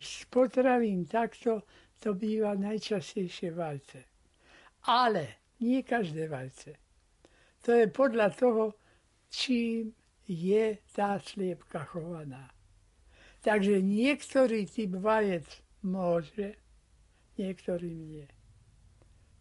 Z 0.01 0.25
potravín 0.33 1.05
takto 1.05 1.69
to 2.01 2.17
býva 2.17 2.57
najčastejšie 2.57 3.53
vajce. 3.53 4.01
Ale 4.89 5.53
nie 5.61 5.85
každé 5.85 6.25
vajce. 6.25 6.73
To 7.61 7.77
je 7.77 7.85
podľa 7.93 8.33
toho, 8.33 8.73
čím 9.29 9.93
je 10.29 10.77
tá 10.93 11.17
sliepka 11.17 11.85
chovaná. 11.89 12.49
Takže 13.41 13.81
niektorý 13.81 14.67
typ 14.67 14.99
vajec 14.99 15.47
môže, 15.81 16.59
niektorý 17.39 17.89
nie. 17.95 18.27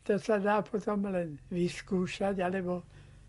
To 0.07 0.16
sa 0.16 0.40
dá 0.40 0.62
potom 0.64 1.05
len 1.11 1.37
vyskúšať, 1.53 2.40
alebo 2.40 2.87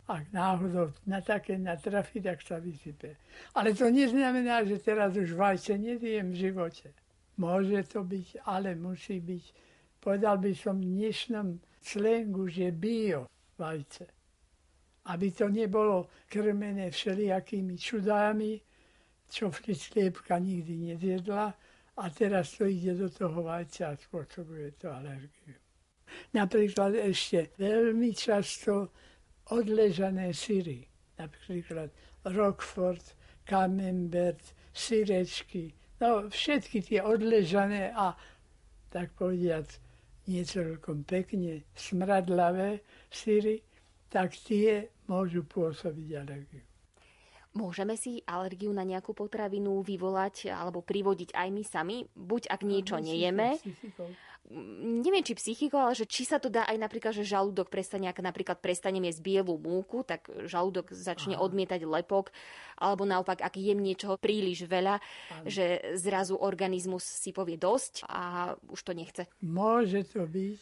ak 0.09 0.31
náhodou 0.31 0.95
na 1.05 1.21
také 1.21 1.57
natrafi, 1.59 2.21
tak 2.21 2.41
sa 2.41 2.57
vysype. 2.57 3.17
Ale 3.53 3.75
to 3.75 3.91
neznamená, 3.91 4.63
že 4.65 4.81
teraz 4.81 5.13
už 5.13 5.35
vajce 5.35 5.77
nediem 5.77 6.31
v 6.33 6.49
živote. 6.49 6.95
Môže 7.37 7.83
to 7.85 8.03
byť, 8.03 8.45
ale 8.47 8.73
musí 8.73 9.21
byť, 9.21 9.43
povedal 10.01 10.41
by 10.41 10.51
som 10.55 10.81
v 10.81 10.87
dnešnom 10.97 11.47
slengu, 11.83 12.49
že 12.49 12.73
bio 12.73 13.29
vajce. 13.59 14.18
Aby 15.09 15.33
to 15.33 15.49
nebolo 15.49 16.09
krmené 16.29 16.93
všelijakými 16.93 17.77
čudami, 17.77 18.61
čo 19.29 19.49
sliepka 19.53 20.37
nikdy 20.37 20.93
nezjedla. 20.93 21.45
A 21.99 22.03
teraz 22.09 22.55
to 22.55 22.65
ide 22.69 22.95
do 22.95 23.09
toho 23.09 23.43
vajca 23.43 23.91
a 23.91 23.99
spôsobuje 23.99 24.77
to 24.79 24.87
alergiu. 24.87 25.57
Napríklad 26.33 26.95
ešte 26.95 27.53
veľmi 27.57 28.15
často 28.15 28.93
odležané 29.49 30.33
syry, 30.33 30.85
napríklad 31.17 31.89
Rockford, 32.25 33.03
Camembert, 33.45 34.41
syrečky, 34.73 35.73
no 35.99 36.29
všetky 36.29 36.85
tie 36.85 36.99
odležané 37.01 37.91
a 37.91 38.13
tak 38.89 39.13
povediac 39.17 39.67
nie 40.29 40.45
celkom 40.45 41.01
pekne 41.03 41.65
smradlavé 41.73 42.85
syry, 43.09 43.65
tak 44.09 44.37
tie 44.37 44.85
môžu 45.09 45.41
pôsobiť 45.43 46.09
alergiu. 46.15 46.61
Môžeme 47.49 47.97
si 47.97 48.21
alergiu 48.29 48.69
na 48.69 48.85
nejakú 48.85 49.17
potravinu 49.17 49.81
vyvolať 49.81 50.53
alebo 50.53 50.85
privodiť 50.85 51.33
aj 51.33 51.49
my 51.49 51.63
sami, 51.65 51.97
buď 52.13 52.45
ak 52.45 52.61
niečo 52.61 53.01
nejeme, 53.01 53.57
neviem 54.49 55.25
či 55.25 55.33
psychikou, 55.37 55.77
ale 55.77 55.97
že 55.97 56.09
či 56.09 56.25
sa 56.25 56.41
to 56.41 56.49
dá 56.49 56.65
aj 56.65 56.77
napríklad, 56.77 57.13
že 57.13 57.25
žalúdok 57.25 57.69
prestane, 57.69 58.09
ak 58.09 58.21
napríklad 58.21 58.61
prestanem 58.61 59.05
jesť 59.05 59.21
bielú 59.21 59.57
múku, 59.61 60.01
tak 60.01 60.29
žalúdok 60.49 60.89
začne 60.93 61.37
Aha. 61.37 61.43
odmietať 61.45 61.85
lepok, 61.85 62.33
alebo 62.77 63.05
naopak, 63.05 63.41
ak 63.45 63.57
jem 63.57 63.77
niečoho 63.77 64.17
príliš 64.17 64.65
veľa, 64.65 65.01
Aha. 65.01 65.45
že 65.45 65.93
zrazu 65.97 66.37
organizmus 66.37 67.05
si 67.05 67.29
povie 67.29 67.57
dosť 67.57 68.05
a 68.09 68.53
už 68.69 68.81
to 68.81 68.93
nechce. 68.97 69.25
Môže 69.45 70.05
to 70.09 70.25
byť, 70.25 70.61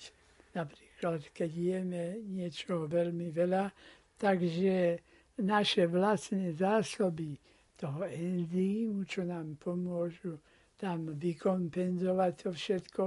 napríklad, 0.52 1.20
keď 1.32 1.52
jeme 1.52 2.06
niečo 2.28 2.88
veľmi 2.92 3.32
veľa, 3.32 3.72
takže 4.18 5.00
naše 5.42 5.88
vlastné 5.88 6.54
zásoby 6.54 7.38
toho 7.78 8.10
enzýmu, 8.10 9.06
čo 9.06 9.22
nám 9.22 9.56
pomôžu 9.62 10.42
tam 10.78 11.14
vykompenzovať 11.14 12.32
to 12.42 12.50
všetko, 12.54 13.04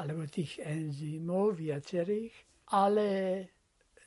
alebo 0.00 0.24
tých 0.28 0.60
enzymov 0.64 1.60
viacerých, 1.60 2.32
ale 2.72 3.08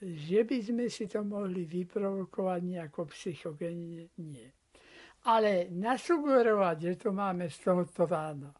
že 0.02 0.44
by 0.44 0.58
sme 0.62 0.86
si 0.90 1.06
to 1.06 1.22
mohli 1.22 1.66
vyprovokovať 1.66 2.62
nejako 2.62 3.02
psychogenne, 3.14 4.10
nie. 4.22 4.50
Ale 5.26 5.70
nasugerovať, 5.74 6.78
že 6.82 6.94
to 7.02 7.10
máme 7.14 7.50
z 7.50 7.58
tohoto 7.62 8.06
ráno. 8.06 8.54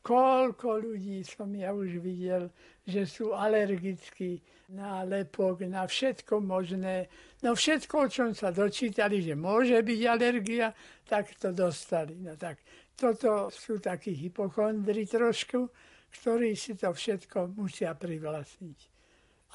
Koľko 0.00 0.80
ľudí 0.80 1.20
som 1.28 1.52
ja 1.52 1.76
už 1.76 2.00
videl, 2.00 2.48
že 2.88 3.04
sú 3.04 3.36
alergickí 3.36 4.40
na 4.72 5.04
lepok, 5.04 5.68
na 5.68 5.84
všetko 5.84 6.40
možné. 6.40 7.12
No 7.44 7.52
všetko, 7.52 8.08
o 8.08 8.08
čom 8.08 8.30
sa 8.32 8.48
dočítali, 8.48 9.20
že 9.20 9.36
môže 9.36 9.76
byť 9.76 10.00
alergia, 10.08 10.72
tak 11.04 11.36
to 11.36 11.52
dostali. 11.52 12.16
No 12.16 12.32
tak 12.40 12.64
toto 12.96 13.52
sú 13.52 13.76
takí 13.76 14.16
hypochondri 14.16 15.04
trošku, 15.04 15.68
ktorí 16.16 16.56
si 16.56 16.80
to 16.80 16.96
všetko 16.96 17.52
musia 17.60 17.92
privlastniť. 17.92 18.78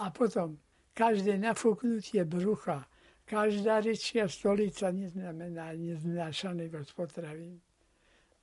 A 0.06 0.14
potom 0.14 0.62
každé 0.94 1.42
nafúknutie 1.42 2.22
brucha, 2.22 2.86
každá 3.26 3.82
rečia 3.82 4.30
stolica 4.30 4.94
neznamená 4.94 5.74
neznášanlivosť 5.74 6.90
potravín. 6.94 7.65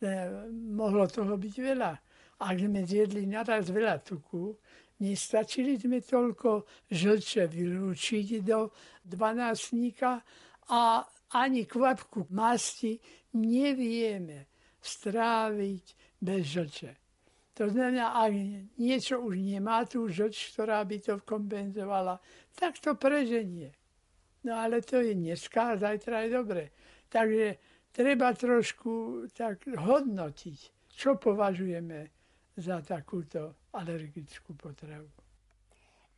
E, 0.03 0.27
mohlo 0.75 1.07
toho 1.07 1.38
byť 1.38 1.55
veľa. 1.62 1.93
Ak 2.43 2.59
sme 2.59 2.83
zjedli 2.83 3.23
naraz 3.31 3.71
veľa 3.71 4.03
tuku, 4.03 4.51
nestačili 4.99 5.79
sme 5.79 6.03
toľko 6.03 6.67
žlče 6.91 7.47
vylúčiť 7.47 8.43
do 8.43 8.75
dvanáctníka 9.07 10.19
a 10.75 11.07
ani 11.38 11.71
kvapku 11.71 12.27
masti 12.35 12.99
nevieme 13.38 14.51
stráviť 14.83 16.19
bez 16.19 16.43
žlče. 16.51 16.93
To 17.62 17.71
znamená, 17.71 18.19
ak 18.27 18.33
niečo 18.83 19.23
už 19.23 19.38
nemá 19.38 19.87
tú 19.87 20.11
žlč, 20.11 20.51
ktorá 20.51 20.83
by 20.83 20.99
to 20.99 21.15
kompenzovala, 21.23 22.19
tak 22.59 22.83
to 22.83 22.99
preženie. 22.99 23.71
No 24.43 24.59
ale 24.59 24.83
to 24.83 24.99
je 24.99 25.15
dneska, 25.15 25.79
zajtra 25.79 26.27
je 26.27 26.31
dobre. 26.35 26.65
Takže 27.07 27.72
treba 27.92 28.33
trošku 28.33 29.24
tak 29.37 29.68
hodnotiť, 29.68 30.59
čo 30.92 31.20
považujeme 31.20 32.09
za 32.57 32.81
takúto 32.85 33.57
alergickú 33.72 34.52
potravu. 34.57 35.09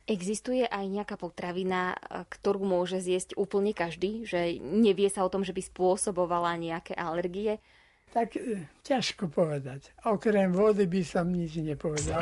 Existuje 0.05 0.69
aj 0.69 0.85
nejaká 0.85 1.17
potravina, 1.17 1.97
ktorú 2.29 2.61
môže 2.61 3.01
zjesť 3.01 3.33
úplne 3.41 3.73
každý? 3.73 4.21
Že 4.21 4.61
nevie 4.61 5.09
sa 5.09 5.25
o 5.25 5.31
tom, 5.33 5.41
že 5.41 5.49
by 5.49 5.65
spôsobovala 5.65 6.61
nejaké 6.61 6.93
alergie? 6.93 7.57
Tak 8.13 8.37
e, 8.37 8.69
ťažko 8.85 9.33
povedať. 9.33 9.97
Okrem 10.05 10.53
vody 10.53 10.85
by 10.85 11.01
som 11.01 11.33
nič 11.33 11.57
nepovedal. 11.57 12.21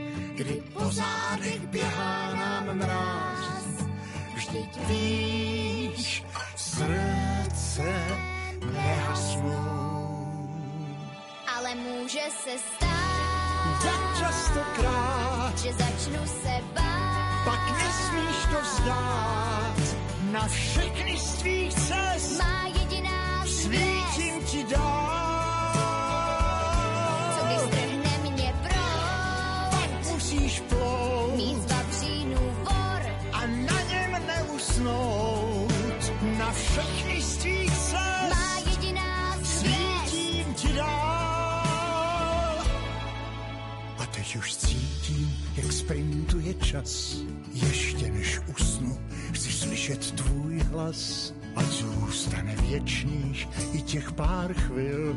kdy 0.43 0.61
po 0.73 0.91
zádech 0.91 1.61
běhá 1.67 2.33
nám 2.35 2.77
mráz. 2.77 3.85
Vždyť 4.35 4.77
víš, 4.87 6.23
srdce 6.55 7.93
nehasnou. 8.73 10.27
Ale 11.57 11.75
může 11.75 12.21
se 12.43 12.51
stát, 12.57 13.83
Tak 13.83 14.19
častokrát, 14.19 15.59
že 15.59 15.73
začnu 15.73 16.25
se 16.25 16.53
bát. 16.73 17.45
pak 17.45 17.77
nesmíš 17.77 18.45
to 18.51 18.61
vzdát. 18.61 19.95
Na 20.31 20.47
všechny 20.47 21.17
z 21.17 21.33
tvých 21.33 21.73
cest 21.73 22.39
Má 22.39 22.67
jediná 22.79 23.45
svítím 23.45 24.00
všechny 36.71 37.21
z 37.21 37.37
tvých 37.37 37.77
cest 37.77 38.29
má 38.29 38.59
jediná 38.69 39.37
svítím 39.43 40.53
ti 40.53 40.73
dál. 40.73 42.57
A 43.97 44.05
teď 44.11 44.35
už 44.35 44.55
cítím, 44.55 45.35
jak 45.55 45.71
sprintuje 45.71 46.53
čas. 46.53 47.17
Ještě 47.53 48.11
než 48.11 48.39
usnu, 48.57 48.99
chci 49.31 49.51
slyšet 49.51 50.11
tvůj 50.11 50.59
hlas. 50.59 51.33
A 51.55 51.63
zůstane 51.63 52.55
věčných 52.55 53.47
i 53.73 53.81
těch 53.81 54.11
pár 54.11 54.53
chvil, 54.53 55.15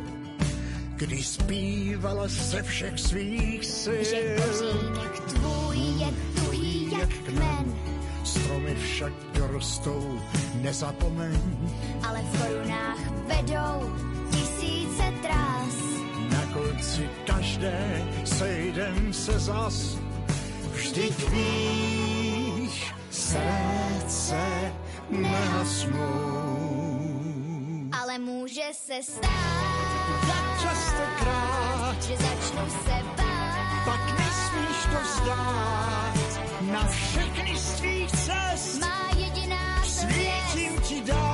kdy 0.96 1.22
zpívala 1.22 2.28
ze 2.28 2.62
všech 2.62 3.00
svých 3.00 3.64
sil. 3.80 4.04
Že 4.04 4.36
kořínek 4.36 5.20
tvůj 5.20 5.76
je 5.76 6.10
tuhý 6.34 6.90
jak 6.92 7.08
kmen, 7.08 7.93
Stromy 8.24 8.74
však 8.74 9.12
dorostou, 9.36 10.20
nezapomeň. 10.64 11.40
ale 12.08 12.18
v 12.22 12.30
korunách 12.40 13.00
vedou 13.28 13.92
tisíce 14.30 15.04
trás. 15.22 15.74
Na 16.32 16.42
konci 16.52 17.04
každé 17.26 18.02
sejdem 18.24 19.12
se 19.12 19.38
zas. 19.38 19.96
Vždyť 20.72 21.28
víš, 21.30 22.94
srdce 23.10 24.72
nehasnou. 25.10 26.32
Ale 28.00 28.18
může 28.18 28.68
se 28.72 29.02
stát, 29.02 29.84
Tak 30.26 30.46
častokrát, 30.62 32.02
že 32.02 32.16
začnu 32.16 32.64
se 32.84 32.96
bát. 33.16 33.84
pak 33.84 34.18
nesmíš 34.18 34.78
to 34.92 34.98
vzdát. 35.04 36.23
Na 36.72 36.88
všechny 36.88 37.56
z 37.56 37.72
tvých 37.72 38.10
cest 38.10 38.80
Má 38.80 39.10
jediná 39.16 39.84
svět, 39.84 40.32
svítím 40.50 40.80
ti 40.80 41.00
dál. 41.00 41.33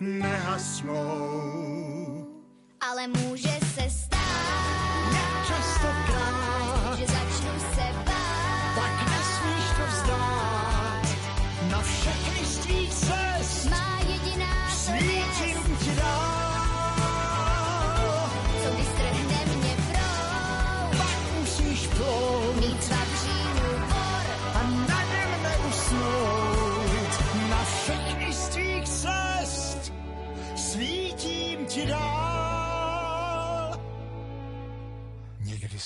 Nehasnou. 0.00 0.94
Ale 2.80 3.08
může 3.08 3.63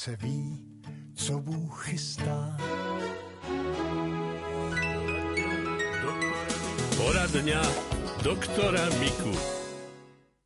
se 0.08 0.16
ví, 0.16 0.64
co 1.14 1.38
Bůh 1.38 1.84
chystá. 1.84 2.56
Poradňa 6.96 7.60
doktora 8.24 8.88
Miku. 9.04 9.36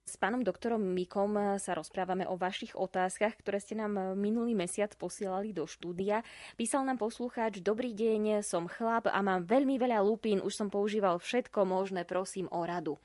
S 0.03 0.18
pánom 0.18 0.42
doktorom 0.42 0.83
Mikom 0.83 1.38
sa 1.62 1.79
rozprávame 1.79 2.27
o 2.27 2.35
vašich 2.35 2.75
otázkach, 2.75 3.38
ktoré 3.38 3.62
ste 3.62 3.79
nám 3.79 4.18
minulý 4.18 4.59
mesiac 4.59 4.98
posielali 4.98 5.55
do 5.55 5.70
štúdia. 5.70 6.27
Písal 6.59 6.83
nám 6.83 6.98
poslucháč, 6.98 7.62
dobrý 7.62 7.94
deň, 7.94 8.42
som 8.42 8.66
chlap 8.66 9.07
a 9.07 9.18
mám 9.22 9.46
veľmi 9.46 9.79
veľa 9.79 10.03
lupín, 10.03 10.42
už 10.42 10.59
som 10.59 10.75
používal 10.75 11.22
všetko 11.22 11.62
možné, 11.62 12.03
prosím 12.03 12.51
o 12.51 12.66
radu. 12.66 12.98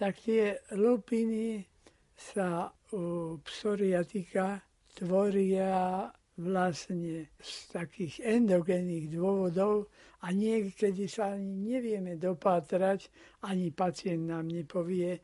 Tak 0.00 0.16
tie 0.24 0.64
lupiny 0.72 1.68
sa 2.16 2.72
u 2.88 3.36
psoriatika 3.44 4.64
tvoria 4.94 6.08
vlastne 6.34 7.30
z 7.38 7.52
takých 7.70 8.26
endogénnych 8.26 9.06
dôvodov 9.10 9.90
a 10.26 10.34
niekedy 10.34 11.06
sa 11.06 11.38
ani 11.38 11.54
nevieme 11.78 12.18
dopátrať, 12.18 13.06
ani 13.46 13.70
pacient 13.70 14.26
nám 14.26 14.50
nepovie, 14.50 15.22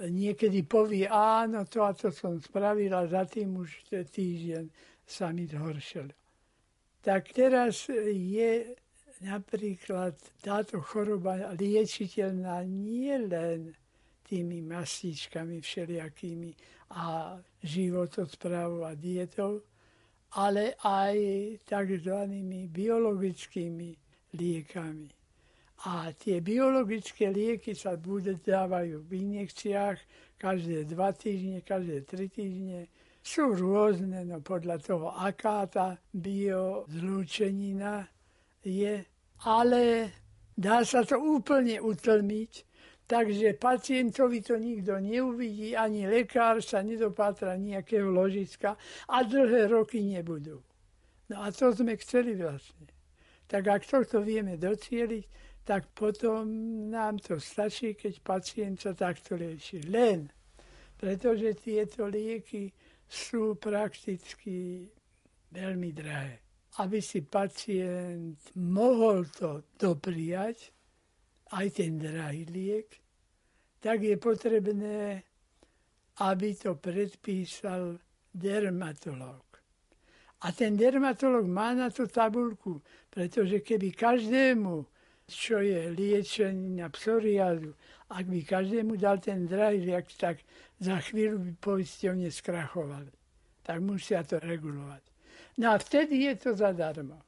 niekedy 0.00 0.64
povie 0.64 1.04
áno, 1.04 1.68
to 1.68 1.84
a 1.84 1.92
to 1.92 2.08
som 2.08 2.40
spravila, 2.40 3.04
za 3.04 3.28
tým 3.28 3.60
už 3.60 3.92
týždeň 3.92 4.64
sa 5.04 5.28
mi 5.28 5.44
zhoršilo. 5.44 6.14
Tak 7.04 7.36
teraz 7.36 7.88
je 8.08 8.76
napríklad 9.20 10.16
táto 10.40 10.80
choroba 10.80 11.52
liečiteľná 11.52 12.64
nie 12.64 13.12
len 13.28 13.76
tými 14.24 14.64
mastičkami 14.64 15.60
všelijakými 15.60 16.50
a 16.96 17.36
životosprávou 17.62 18.84
a 18.84 18.94
dietou, 18.94 19.62
ale 20.36 20.74
aj 20.84 21.16
tzv. 21.66 22.16
biologickými 22.70 23.96
liekami. 24.34 25.10
A 25.88 26.12
tie 26.12 26.44
biologické 26.44 27.32
lieky 27.32 27.72
sa 27.72 27.96
bude 27.96 28.36
dávajú 28.36 29.00
v 29.08 29.10
injekciách 29.16 29.98
každé 30.36 30.84
dva 30.92 31.08
týždne, 31.16 31.64
každé 31.64 32.04
tri 32.04 32.28
týždne. 32.28 32.84
Sú 33.24 33.56
rôzne, 33.56 34.24
no 34.28 34.44
podľa 34.44 34.76
toho, 34.80 35.08
aká 35.12 35.64
tá 35.68 35.96
biozlúčenina 36.12 38.08
je, 38.60 39.04
ale 39.44 40.12
dá 40.52 40.84
sa 40.84 41.00
to 41.00 41.16
úplne 41.16 41.80
utlmiť, 41.80 42.52
takže 43.10 43.58
pacientovi 43.58 44.38
to 44.38 44.54
nikto 44.54 45.02
neuvidí, 45.02 45.74
ani 45.74 46.06
lekár 46.06 46.62
sa 46.62 46.78
nedopátra 46.78 47.58
nejakého 47.58 48.06
ložiska 48.06 48.78
a 49.10 49.26
dlhé 49.26 49.66
roky 49.66 49.98
nebudú. 49.98 50.62
No 51.26 51.42
a 51.42 51.50
to 51.50 51.74
sme 51.74 51.98
chceli 51.98 52.38
vlastne. 52.38 52.86
Tak 53.50 53.66
ak 53.66 53.82
tohto 53.82 54.22
vieme 54.22 54.54
docieliť, 54.54 55.26
tak 55.66 55.90
potom 55.90 56.46
nám 56.86 57.18
to 57.18 57.42
stačí, 57.42 57.98
keď 57.98 58.14
pacient 58.22 58.78
sa 58.86 58.94
takto 58.94 59.34
lieči. 59.34 59.82
Len 59.90 60.30
pretože 61.00 61.56
tieto 61.56 62.12
lieky 62.12 62.68
sú 63.08 63.56
prakticky 63.56 64.84
veľmi 65.48 65.90
drahé. 65.96 66.44
Aby 66.76 67.00
si 67.00 67.24
pacient 67.24 68.36
mohol 68.60 69.24
to 69.32 69.64
dopriať, 69.80 70.68
aj 71.56 71.66
ten 71.72 71.96
drahý 71.96 72.44
liek, 72.52 72.99
tak 73.80 74.02
je 74.02 74.16
potrebné, 74.16 75.22
aby 76.20 76.54
to 76.54 76.76
predpísal 76.76 77.96
dermatolog. 78.34 79.44
A 80.40 80.52
ten 80.52 80.76
dermatolog 80.76 81.44
má 81.48 81.74
na 81.76 81.90
to 81.90 82.08
tabulku, 82.08 82.80
pretože 83.12 83.60
keby 83.60 83.92
každému 83.92 84.88
čo 85.30 85.62
je 85.62 85.94
liečenie 85.94 86.82
na 86.82 86.90
psoriázu. 86.90 87.78
Ak 88.10 88.26
by 88.26 88.42
každému 88.42 88.98
dal 88.98 89.22
ten 89.22 89.46
drahý 89.46 89.86
liek, 89.86 90.10
tak 90.18 90.42
za 90.82 90.98
chvíľu 90.98 91.38
by 91.38 91.50
poisťovne 91.62 92.26
skrachovali. 92.26 93.14
Tak 93.62 93.78
musia 93.78 94.26
to 94.26 94.42
regulovať. 94.42 95.02
No 95.62 95.70
a 95.70 95.76
vtedy 95.78 96.26
je 96.26 96.34
to 96.34 96.50
zadarmo. 96.58 97.22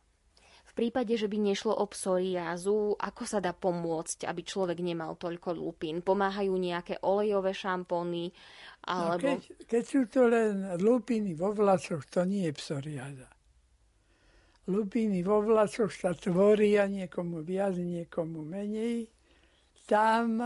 V 0.72 0.88
prípade, 0.88 1.12
že 1.20 1.28
by 1.28 1.52
nešlo 1.52 1.76
o 1.76 1.84
psoriázu, 1.84 2.96
ako 2.96 3.22
sa 3.28 3.44
dá 3.44 3.52
pomôcť, 3.52 4.24
aby 4.24 4.40
človek 4.40 4.80
nemal 4.80 5.20
toľko 5.20 5.52
lupín? 5.52 6.00
Pomáhajú 6.00 6.56
nejaké 6.56 7.04
olejové 7.04 7.52
šampóny? 7.52 8.32
Alebo... 8.88 9.20
No 9.20 9.36
keď, 9.36 9.40
keď 9.68 9.82
sú 9.84 10.00
to 10.08 10.32
len 10.32 10.72
lupiny 10.80 11.36
vo 11.36 11.52
vlasoch, 11.52 12.08
to 12.08 12.24
nie 12.24 12.48
je 12.48 12.56
psoriáza 12.56 13.28
lupiny 14.68 15.26
vo 15.26 15.42
vlasoch 15.42 15.90
sa 15.90 16.14
tvoria 16.14 16.86
niekomu 16.86 17.42
viac, 17.42 17.74
niekomu 17.74 18.46
menej. 18.46 19.10
Tam 19.88 20.38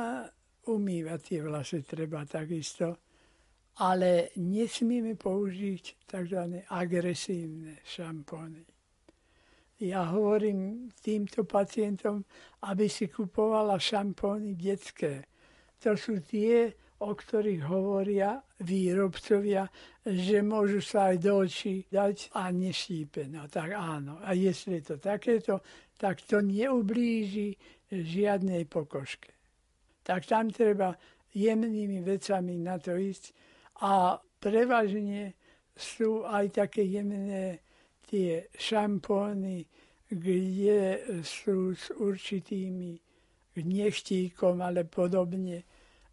umývať 0.67 1.21
tie 1.21 1.41
vlasy 1.45 1.85
treba 1.85 2.25
takisto, 2.25 2.97
ale 3.85 4.33
nesmieme 4.41 5.15
použiť 5.15 6.09
tzv. 6.09 6.65
agresívne 6.73 7.85
šampóny. 7.85 8.76
Ja 9.77 10.09
hovorím 10.09 10.89
týmto 11.05 11.45
pacientom, 11.45 12.25
aby 12.65 12.89
si 12.89 13.13
kupovala 13.13 13.77
šampóny 13.77 14.57
detské. 14.57 15.29
To 15.85 15.93
sú 15.93 16.25
tie, 16.25 16.73
o 17.05 17.13
ktorých 17.13 17.61
hovoria 17.69 18.41
výrobcovia, 18.65 19.69
že 20.01 20.41
môžu 20.41 20.81
sa 20.81 21.13
aj 21.13 21.17
do 21.21 21.45
očí 21.45 21.85
dať 21.93 22.33
a 22.41 22.49
nešípe. 22.49 23.29
No 23.29 23.45
tak 23.53 23.77
áno. 23.77 24.17
A 24.25 24.33
jestli 24.33 24.81
je 24.81 24.95
to 24.95 24.97
takéto, 24.97 25.61
tak 26.01 26.25
to 26.25 26.41
neublíži 26.41 27.53
žiadnej 27.93 28.65
pokožke. 28.65 29.37
Tak 30.01 30.25
tam 30.25 30.49
treba 30.49 30.97
jemnými 31.37 32.01
vecami 32.01 32.57
na 32.65 32.81
to 32.81 32.97
ísť 32.97 33.37
a 33.85 34.17
prevažne 34.41 35.37
sú 35.77 36.25
aj 36.25 36.65
také 36.65 36.89
jemné 36.89 37.61
tie 38.07 38.47
šampóny, 38.55 39.67
kde 40.07 41.03
sú 41.27 41.75
s 41.75 41.91
určitými 41.91 42.95
nechtíkom, 43.59 44.63
ale 44.63 44.87
podobne 44.87 45.67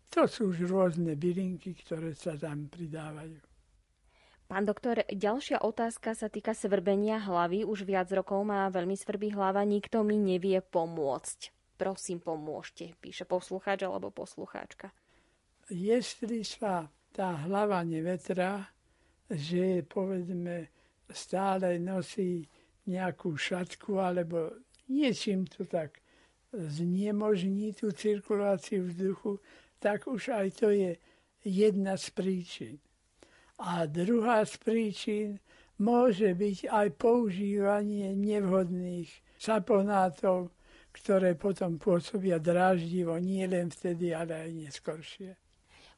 to 0.09 0.29
sú 0.29 0.53
už 0.53 0.69
rôzne 0.69 1.17
bylinky, 1.17 1.73
ktoré 1.73 2.13
sa 2.13 2.37
tam 2.37 2.69
pridávajú. 2.69 3.41
Pán 4.45 4.69
doktor, 4.69 5.01
ďalšia 5.09 5.65
otázka 5.65 6.13
sa 6.13 6.29
týka 6.29 6.53
svrbenia 6.53 7.17
hlavy. 7.17 7.65
Už 7.65 7.81
viac 7.89 8.13
rokov 8.13 8.45
má 8.45 8.69
veľmi 8.69 8.93
svrbí 8.93 9.33
hlava, 9.33 9.65
nikto 9.65 10.05
mi 10.05 10.13
nevie 10.13 10.61
pomôcť. 10.61 11.49
Prosím, 11.73 12.21
pomôžte, 12.21 12.93
píše 13.01 13.25
poslucháč 13.25 13.81
alebo 13.81 14.13
poslucháčka. 14.13 14.93
Jestli 15.73 16.45
sa 16.45 16.85
tá 17.09 17.33
hlava 17.49 17.81
nevetrá, 17.81 18.69
že 19.33 19.81
povedzme 19.89 20.69
stále 21.11 21.79
nosí 21.79 22.47
nejakú 22.87 23.35
šatku 23.35 23.99
alebo 23.99 24.51
niečím 24.87 25.47
to 25.47 25.63
tak 25.67 26.03
znemožní 26.53 27.73
tú 27.73 27.91
cirkuláciu 27.91 28.85
vzduchu, 28.85 29.39
tak 29.79 30.07
už 30.07 30.29
aj 30.29 30.47
to 30.53 30.69
je 30.69 30.95
jedna 31.43 31.97
z 31.97 32.07
príčin. 32.13 32.75
A 33.59 33.85
druhá 33.89 34.45
z 34.45 34.55
príčin 34.61 35.29
môže 35.81 36.31
byť 36.35 36.69
aj 36.69 36.87
používanie 36.95 38.13
nevhodných 38.13 39.09
saponátov, 39.39 40.53
ktoré 40.93 41.33
potom 41.33 41.81
pôsobia 41.81 42.37
dráždivo 42.37 43.17
nie 43.17 43.43
len 43.49 43.73
vtedy, 43.73 44.13
ale 44.13 44.45
aj 44.45 44.51
neskoršie. 44.53 45.42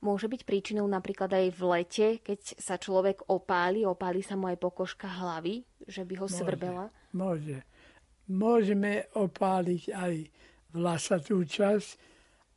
Môže 0.03 0.27
byť 0.27 0.41
príčinou 0.43 0.85
napríklad 0.87 1.31
aj 1.31 1.47
v 1.55 1.61
lete, 1.71 2.07
keď 2.23 2.39
sa 2.59 2.75
človek 2.75 3.27
opáli, 3.31 3.87
opáli 3.87 4.23
sa 4.23 4.35
mu 4.35 4.51
aj 4.51 4.59
pokožka 4.59 5.07
hlavy, 5.07 5.63
že 5.87 6.03
by 6.03 6.13
ho 6.19 6.27
môže, 6.27 6.35
svrbela? 6.35 6.85
Môže. 7.15 7.63
Môžeme 8.25 9.07
opáliť 9.13 9.83
aj 9.93 10.13
vlasatú 10.73 11.45
časť, 11.45 11.89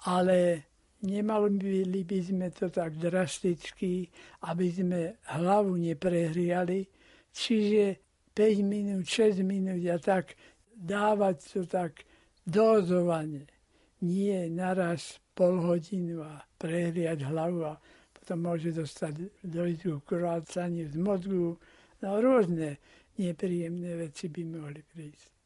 ale 0.08 0.68
Nemali 0.98 2.02
by 2.02 2.18
sme 2.18 2.50
to 2.50 2.74
tak 2.74 2.98
drasticky, 2.98 4.10
aby 4.50 4.66
sme 4.66 5.14
hlavu 5.30 5.78
neprehriali, 5.78 6.90
čiže 7.30 8.02
5 8.34 8.66
minút, 8.66 9.06
6 9.06 9.46
minút 9.46 9.78
a 9.86 9.98
tak 10.02 10.34
dávať 10.74 11.36
to 11.54 11.62
tak 11.70 12.02
dozovane. 12.42 13.46
Nie 14.02 14.50
naraz 14.50 15.22
pol 15.38 15.62
hodinu 15.62 16.26
a 16.26 16.42
prehriať 16.58 17.22
hlavu 17.22 17.62
a 17.62 17.78
potom 18.10 18.42
môže 18.42 18.74
dostať 18.74 19.30
dojdu 19.46 20.02
krvácanie 20.02 20.90
z 20.90 20.98
mozgu. 20.98 21.54
No 22.02 22.08
rôzne 22.18 22.82
nepríjemné 23.22 23.94
veci 24.02 24.26
by 24.26 24.42
mohli 24.42 24.82
prísť. 24.82 25.37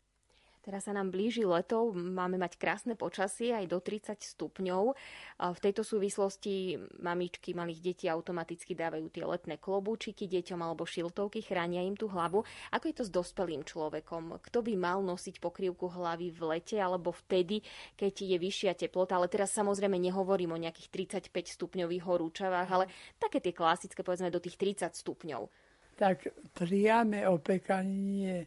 Teraz 0.63 0.87
sa 0.87 0.95
nám 0.95 1.11
blíži 1.11 1.43
leto, 1.43 1.91
máme 1.91 2.39
mať 2.39 2.55
krásne 2.55 2.95
počasie 2.95 3.51
aj 3.51 3.67
do 3.67 3.83
30 3.83 4.15
stupňov. 4.23 4.95
V 5.43 5.59
tejto 5.59 5.83
súvislosti 5.83 6.79
mamičky 7.03 7.51
malých 7.51 7.83
detí 7.83 8.07
automaticky 8.07 8.79
dávajú 8.79 9.11
tie 9.11 9.27
letné 9.27 9.59
klobúčiky 9.59 10.31
deťom 10.31 10.63
alebo 10.63 10.87
šiltovky, 10.87 11.43
chránia 11.43 11.83
im 11.83 11.99
tú 11.99 12.07
hlavu. 12.07 12.47
Ako 12.71 12.85
je 12.87 12.95
to 12.95 13.03
s 13.03 13.11
dospelým 13.11 13.67
človekom? 13.67 14.39
Kto 14.39 14.63
by 14.63 14.79
mal 14.79 15.03
nosiť 15.03 15.43
pokrývku 15.43 15.91
hlavy 15.91 16.31
v 16.31 16.41
lete 16.55 16.79
alebo 16.79 17.11
vtedy, 17.11 17.59
keď 17.99 18.23
je 18.23 18.39
vyššia 18.39 18.79
teplota? 18.79 19.19
Ale 19.19 19.27
teraz 19.27 19.51
samozrejme 19.59 19.99
nehovorím 19.99 20.55
o 20.55 20.63
nejakých 20.63 21.11
35 21.27 21.59
stupňových 21.59 22.07
horúčavách, 22.07 22.69
ale 22.71 22.87
také 23.19 23.43
tie 23.43 23.51
klasické, 23.51 24.07
povedzme, 24.07 24.31
do 24.31 24.39
tých 24.39 24.55
30 24.55 24.95
stupňov. 24.95 25.51
Tak 25.99 26.31
priame 26.55 27.27
opekanie 27.27 28.47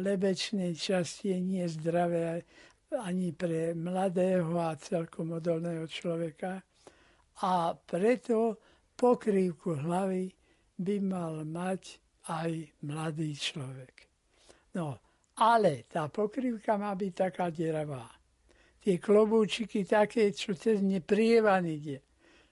lebečnej 0.00 0.72
časti 0.72 1.36
je 1.36 1.66
zdravé 1.68 2.42
ani 2.96 3.30
pre 3.32 3.76
mladého 3.76 4.56
a 4.58 4.74
celkom 4.76 5.36
odolného 5.36 5.86
človeka. 5.86 6.64
A 7.40 7.72
preto 7.76 8.58
pokrývku 8.96 9.80
hlavy 9.80 10.32
by 10.80 10.96
mal 11.00 11.44
mať 11.44 12.00
aj 12.28 12.50
mladý 12.84 13.32
človek. 13.36 14.08
No, 14.76 14.96
ale 15.40 15.88
tá 15.88 16.08
pokrývka 16.08 16.76
má 16.76 16.92
byť 16.92 17.12
taká 17.14 17.48
deravá. 17.48 18.08
Tie 18.80 18.96
klobúčiky 18.96 19.84
také, 19.84 20.32
čo 20.32 20.56
cez 20.56 20.80
ne 20.80 21.04
prievan 21.04 21.68
ide. 21.68 22.00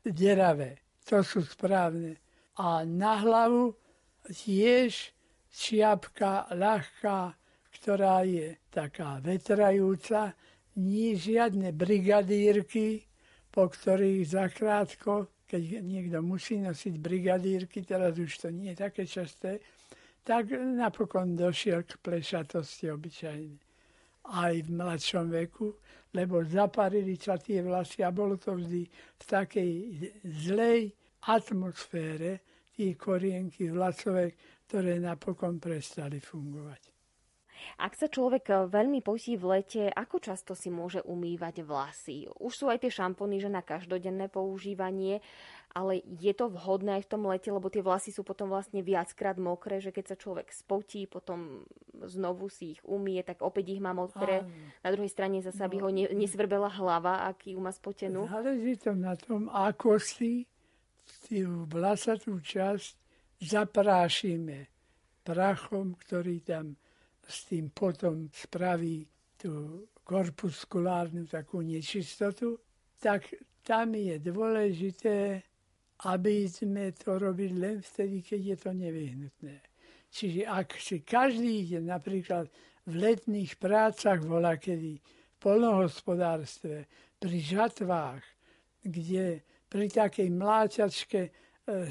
deravé. 0.04 0.80
To 1.08 1.24
sú 1.24 1.40
správne. 1.40 2.20
A 2.60 2.84
na 2.84 3.16
hlavu 3.20 3.76
tiež 4.28 5.12
čiapka 5.52 6.48
ľahká, 6.54 7.34
ktorá 7.78 8.24
je 8.24 8.58
taká 8.68 9.20
vetrajúca, 9.22 10.34
nie 10.78 11.18
žiadne 11.18 11.74
brigadírky, 11.74 13.08
po 13.50 13.66
ktorých 13.66 14.22
zakrátko, 14.38 15.32
keď 15.48 15.82
niekto 15.82 16.22
musí 16.22 16.60
nosiť 16.60 16.94
brigadírky, 17.00 17.82
teraz 17.82 18.14
už 18.20 18.30
to 18.38 18.48
nie 18.52 18.76
je 18.76 18.82
také 18.84 19.02
časté, 19.08 19.58
tak 20.22 20.52
napokon 20.52 21.32
došiel 21.32 21.88
k 21.88 21.96
plešatosti 22.04 22.92
obyčajne. 22.92 23.58
Aj 24.28 24.52
v 24.52 24.68
mladšom 24.68 25.32
veku, 25.32 25.72
lebo 26.12 26.44
zaparili 26.44 27.16
sa 27.16 27.40
tie 27.40 27.64
vlasy 27.64 28.04
a 28.04 28.12
bolo 28.12 28.36
to 28.36 28.60
vždy 28.60 28.84
v 28.92 29.24
takej 29.24 29.72
zlej 30.44 30.92
atmosfére, 31.24 32.44
tie 32.78 32.94
korienky 32.94 33.74
vlasové, 33.74 34.38
ktoré 34.70 35.02
napokon 35.02 35.58
prestali 35.58 36.22
fungovať. 36.22 36.94
Ak 37.82 37.98
sa 37.98 38.06
človek 38.06 38.70
veľmi 38.70 39.02
potí 39.02 39.34
v 39.34 39.58
lete, 39.58 39.90
ako 39.90 40.22
často 40.22 40.54
si 40.54 40.70
môže 40.70 41.02
umývať 41.02 41.66
vlasy? 41.66 42.30
Už 42.38 42.54
sú 42.54 42.64
aj 42.70 42.86
tie 42.86 42.92
šampóny, 42.94 43.42
že 43.42 43.50
na 43.50 43.66
každodenné 43.66 44.30
používanie, 44.30 45.18
ale 45.74 46.06
je 46.06 46.30
to 46.38 46.54
vhodné 46.54 47.02
aj 47.02 47.10
v 47.10 47.10
tom 47.10 47.26
lete, 47.26 47.50
lebo 47.50 47.66
tie 47.66 47.82
vlasy 47.82 48.14
sú 48.14 48.22
potom 48.22 48.46
vlastne 48.46 48.78
viackrát 48.86 49.34
mokré, 49.42 49.82
že 49.82 49.90
keď 49.90 50.14
sa 50.14 50.16
človek 50.16 50.54
spotí, 50.54 51.10
potom 51.10 51.66
znovu 52.06 52.46
si 52.46 52.78
ich 52.78 52.80
umie, 52.86 53.26
tak 53.26 53.42
opäť 53.42 53.74
ich 53.74 53.82
má 53.82 53.90
mokré. 53.90 54.46
Na 54.86 54.94
druhej 54.94 55.10
strane 55.10 55.42
zase, 55.42 55.58
aby 55.58 55.82
ho 55.82 55.90
ne, 55.90 56.06
nesvrbela 56.14 56.70
hlava, 56.70 57.26
aký 57.26 57.58
ju 57.58 57.60
má 57.60 57.74
spotenú. 57.74 58.30
Záleží 58.30 58.78
to 58.78 58.94
na 58.94 59.18
tom, 59.18 59.50
ako 59.50 59.98
si 59.98 60.46
tú 61.28 61.68
vlasatú 61.68 62.40
časť 62.40 62.96
zaprášime 63.44 64.66
prachom, 65.20 65.92
ktorý 65.92 66.40
tam 66.40 66.72
s 67.28 67.44
tým 67.44 67.68
potom 67.68 68.32
spraví 68.32 69.04
tú 69.36 69.84
korpuskulárnu 70.08 71.28
takú 71.28 71.60
nečistotu, 71.60 72.56
tak 72.96 73.28
tam 73.60 73.92
je 73.92 74.16
dôležité, 74.16 75.44
aby 76.08 76.48
sme 76.48 76.96
to 76.96 77.20
robili 77.20 77.52
len 77.52 77.84
vtedy, 77.84 78.24
keď 78.24 78.40
je 78.40 78.56
to 78.56 78.70
nevyhnutné. 78.72 79.56
Čiže 80.08 80.48
ak 80.48 80.80
si 80.80 81.04
každý 81.04 81.68
ide 81.68 81.84
napríklad 81.84 82.48
v 82.88 82.92
letných 82.96 83.60
prácach 83.60 84.24
volá 84.24 84.56
kedy 84.56 84.96
v 84.96 85.36
polnohospodárstve, 85.36 86.88
pri 87.20 87.38
žatvách, 87.44 88.24
kde 88.80 89.44
pri 89.68 89.86
takej 89.92 90.28
mláťačke 90.32 91.20
e, 91.20 91.30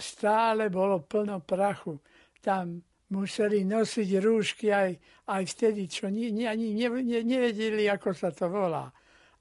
stále 0.01 0.73
bolo 0.73 1.05
plno 1.05 1.39
prachu, 1.45 2.01
tam 2.41 2.81
museli 3.13 3.63
nosiť 3.63 4.09
rúšky 4.19 4.67
aj, 4.73 4.91
aj 5.29 5.43
vtedy, 5.55 5.87
čo 5.87 6.09
ni, 6.09 6.33
ni, 6.33 6.49
ani 6.49 6.75
ne, 6.75 6.89
ne, 7.05 7.19
nevedeli, 7.23 7.87
ako 7.87 8.11
sa 8.11 8.33
to 8.33 8.49
volá. 8.49 8.89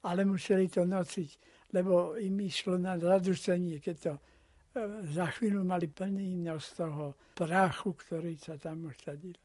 Ale 0.05 0.23
museli 0.23 0.69
to 0.69 0.85
nosiť, 0.85 1.29
lebo 1.73 2.15
im 2.15 2.37
išlo 2.39 2.77
na 2.77 2.95
zadusenie, 2.95 3.81
keď 3.81 3.95
to 3.97 4.13
e, 4.13 4.21
za 5.11 5.27
chvíľu 5.33 5.65
mali 5.65 5.89
plný 5.89 6.37
nos 6.45 6.71
toho 6.77 7.17
prachu, 7.33 7.97
ktorý 7.97 8.37
sa 8.37 8.55
tam 8.55 8.87
usadil. 8.87 9.35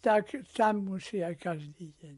Tak 0.00 0.54
tam 0.54 0.86
musí 0.86 1.18
aj 1.18 1.34
každý 1.34 1.90
deň. 1.98 2.16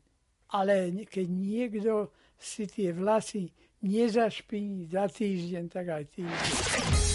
Ale 0.52 0.92
keď 1.08 1.26
niekto 1.28 2.12
si 2.36 2.68
tie 2.68 2.92
vlasy 2.92 3.48
nezašpiní 3.82 4.86
za 4.86 5.08
týždeň, 5.08 5.64
tak 5.68 5.86
aj 5.88 6.04
týždeň. 6.14 7.07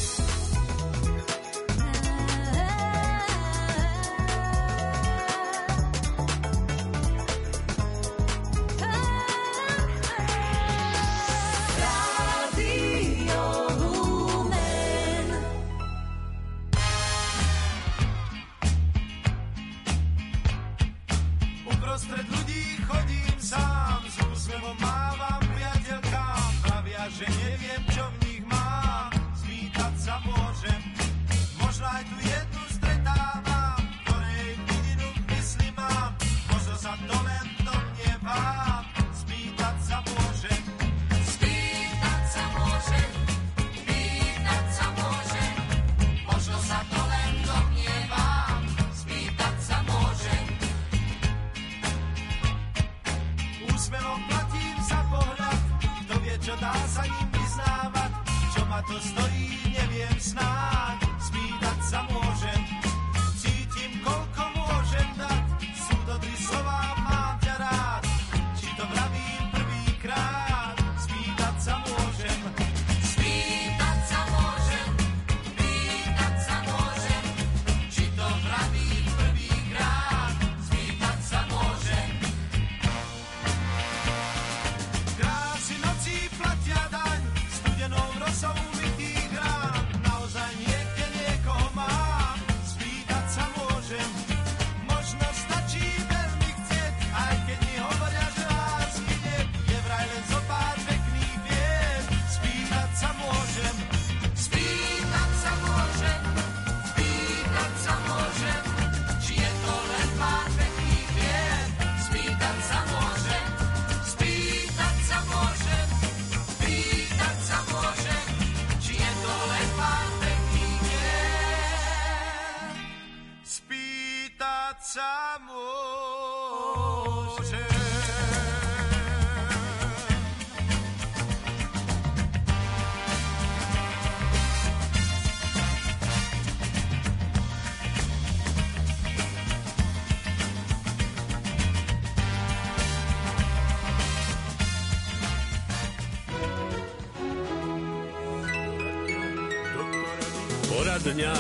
Poradňa 151.14 151.38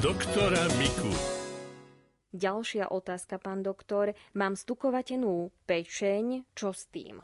doktora 0.00 0.64
Miku. 0.80 1.12
Ďalšia 2.32 2.88
otázka, 2.88 3.36
pán 3.36 3.60
doktor. 3.60 4.16
Mám 4.32 4.56
stukovatenú 4.56 5.52
pečeň, 5.68 6.48
čo 6.56 6.72
s 6.72 6.88
tým? 6.88 7.20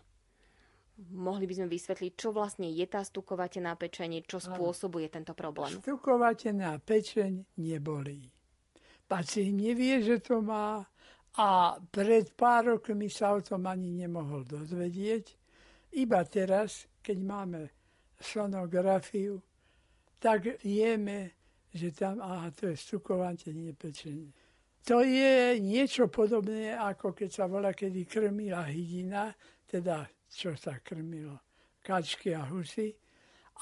Mohli 1.16 1.48
by 1.48 1.54
sme 1.56 1.72
vysvetliť, 1.72 2.12
čo 2.20 2.36
vlastne 2.36 2.68
je 2.68 2.84
tá 2.84 3.00
stukovatená 3.00 3.80
pečenie, 3.80 4.20
čo 4.28 4.44
spôsobuje 4.44 5.08
tento 5.08 5.32
problém. 5.32 5.72
Stukovatená 5.80 6.76
pečeň 6.84 7.64
nebolí. 7.64 8.28
Pacient 9.08 9.56
nevie, 9.56 10.04
že 10.04 10.20
to 10.20 10.44
má 10.44 10.84
a 11.40 11.80
pred 11.80 12.28
pár 12.36 12.76
rokmi 12.76 13.08
sa 13.08 13.32
o 13.32 13.40
tom 13.40 13.64
ani 13.64 14.04
nemohol 14.04 14.44
dozvedieť. 14.44 15.32
Iba 15.96 16.28
teraz, 16.28 16.92
keď 17.00 17.18
máme 17.24 17.60
sonografiu, 18.20 19.40
tak 20.20 20.60
vieme, 20.60 21.35
že 21.76 21.92
tam, 21.92 22.18
aha, 22.24 22.50
to 22.50 22.72
je 22.72 22.76
stukovanie, 22.76 23.52
nie 23.52 23.72
pečenie. 23.76 24.32
To 24.86 25.02
je 25.02 25.58
niečo 25.60 26.06
podobné, 26.06 26.72
ako 26.78 27.12
keď 27.12 27.30
sa 27.30 27.44
volá, 27.50 27.74
kedy 27.74 28.06
krmila 28.06 28.64
hydina, 28.70 29.34
teda 29.66 30.06
čo 30.30 30.54
sa 30.54 30.78
krmilo, 30.78 31.42
kačky 31.82 32.32
a 32.32 32.46
husy. 32.46 32.94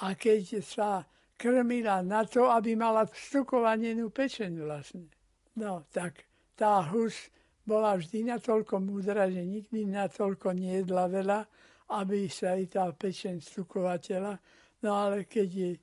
A 0.04 0.12
keď 0.14 0.60
sa 0.60 1.00
krmila 1.36 2.04
na 2.04 2.24
to, 2.24 2.50
aby 2.50 2.76
mala 2.76 3.08
stukovanenú 3.08 4.10
pečeň 4.10 4.52
vlastne. 4.62 5.08
No, 5.56 5.86
tak 5.90 6.26
tá 6.54 6.82
hus 6.92 7.30
bola 7.64 7.96
vždy 7.96 8.28
natoľko 8.28 8.78
múdra, 8.84 9.30
že 9.30 9.42
nikdy 9.42 9.88
natoľko 9.88 10.52
nejedla 10.52 11.04
veľa, 11.08 11.40
aby 11.96 12.28
sa 12.28 12.56
jej 12.56 12.68
tá 12.68 12.90
pečeň 12.92 13.40
stukovateľa. 13.40 14.36
No 14.84 14.90
ale 14.92 15.24
keď 15.24 15.48
jej 15.48 15.76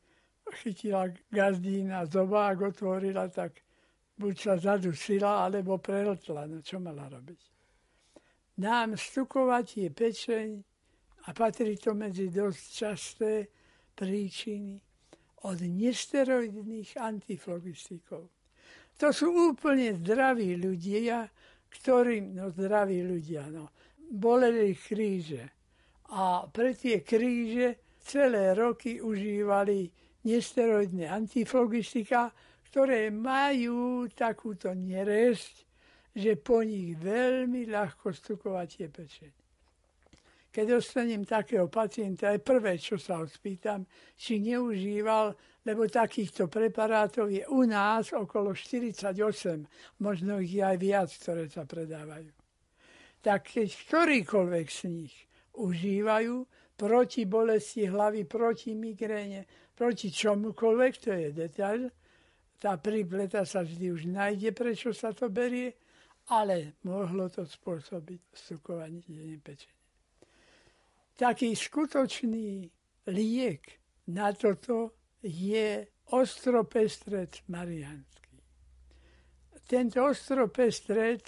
chytila 0.53 1.07
gazdína 1.31 2.05
zobák, 2.05 2.61
otvorila, 2.61 3.27
tak 3.27 3.61
buď 4.17 4.35
sa 4.37 4.53
zadusila, 4.57 5.45
alebo 5.45 5.77
prehltla. 5.77 6.45
No 6.45 6.61
čo 6.61 6.79
mala 6.79 7.09
robiť? 7.09 7.41
Nám 8.61 8.99
stukovať 8.99 9.67
je 9.77 9.89
pečeň 9.89 10.49
a 11.25 11.29
patrí 11.33 11.77
to 11.77 11.97
medzi 11.97 12.29
dosť 12.29 12.63
časté 12.69 13.49
príčiny 13.95 14.77
od 15.47 15.57
nesteroidných 15.57 17.01
antiflogistikov. 17.01 18.29
To 19.01 19.07
sú 19.09 19.57
úplne 19.57 19.97
zdraví 19.97 20.61
ľudia, 20.61 21.25
ktorým, 21.73 22.37
no 22.37 22.53
zdraví 22.53 23.01
ľudia, 23.01 23.49
no, 23.49 23.73
boleli 23.97 24.77
kríže. 24.77 25.49
A 26.13 26.45
pre 26.45 26.77
tie 26.77 27.01
kríže 27.01 27.97
celé 28.03 28.53
roky 28.53 29.01
užívali 29.01 29.89
nesteroidné 30.25 31.09
antiflogistika, 31.09 32.29
ktoré 32.71 33.11
majú 33.11 34.07
takúto 34.11 34.71
neresť, 34.71 35.55
že 36.15 36.35
po 36.39 36.63
nich 36.63 36.95
veľmi 36.99 37.67
ľahko 37.67 38.11
stukovatie 38.11 38.91
pečeň. 38.91 39.31
Keď 40.51 40.65
dostanem 40.67 41.23
takého 41.23 41.71
pacienta, 41.71 42.35
aj 42.35 42.43
prvé, 42.43 42.75
čo 42.75 42.99
sa 42.99 43.23
ho 43.23 43.25
spýtam, 43.27 43.87
či 44.19 44.43
neužíval, 44.43 45.31
lebo 45.63 45.87
takýchto 45.87 46.51
preparátov 46.51 47.31
je 47.31 47.47
u 47.47 47.63
nás 47.63 48.11
okolo 48.11 48.51
48, 48.51 49.15
možno 50.03 50.43
ich 50.43 50.59
je 50.59 50.63
aj 50.67 50.75
viac, 50.75 51.07
ktoré 51.07 51.47
sa 51.47 51.63
predávajú. 51.63 52.35
Tak 53.23 53.55
keď 53.55 53.67
ktorýkoľvek 53.71 54.67
z 54.67 54.81
nich 54.91 55.15
užívajú 55.55 56.35
proti 56.75 57.23
bolesti 57.23 57.87
hlavy, 57.87 58.27
proti 58.27 58.75
migréne, 58.75 59.47
proti 59.81 60.13
čomukoľvek, 60.13 60.93
to 61.01 61.09
je 61.09 61.29
detail, 61.33 61.89
tá 62.61 62.77
prípleta 62.77 63.41
sa 63.49 63.65
vždy 63.65 63.89
už 63.89 64.05
nájde, 64.13 64.53
prečo 64.53 64.93
sa 64.93 65.09
to 65.09 65.33
berie, 65.33 65.73
ale 66.29 66.77
mohlo 66.85 67.25
to 67.33 67.41
spôsobiť 67.41 68.29
vstukovanie 68.29 69.41
pečenia. 69.41 69.81
Taký 71.17 71.57
skutočný 71.57 72.69
liek 73.09 73.81
na 74.13 74.29
toto 74.37 74.93
je 75.25 75.81
ostropestrec 76.13 77.41
marianský. 77.49 78.37
Tento 79.65 80.05
ostropestrec 80.05 81.25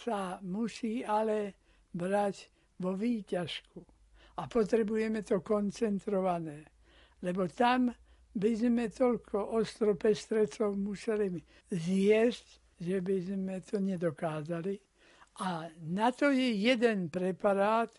sa 0.00 0.40
musí 0.40 1.04
ale 1.04 1.52
brať 1.92 2.48
vo 2.80 2.96
výťažku 2.96 3.80
a 4.40 4.48
potrebujeme 4.48 5.20
to 5.20 5.44
koncentrované, 5.44 6.79
lebo 7.20 7.48
tam 7.48 7.92
by 8.30 8.50
sme 8.54 8.88
toľko 8.88 9.58
ostropestrecov 9.58 10.78
museli 10.78 11.40
zjesť, 11.70 12.46
že 12.80 12.96
by 13.02 13.16
sme 13.20 13.54
to 13.60 13.76
nedokázali. 13.82 14.74
A 15.40 15.68
na 15.88 16.12
to 16.12 16.30
je 16.30 16.52
jeden 16.52 17.08
preparát, 17.10 17.90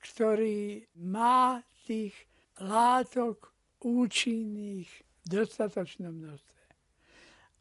ktorý 0.00 0.84
má 1.00 1.60
tých 1.86 2.14
látok 2.60 3.52
účinných 3.80 4.88
v 4.88 5.24
dostatočnom 5.28 6.12
množstve. 6.12 6.60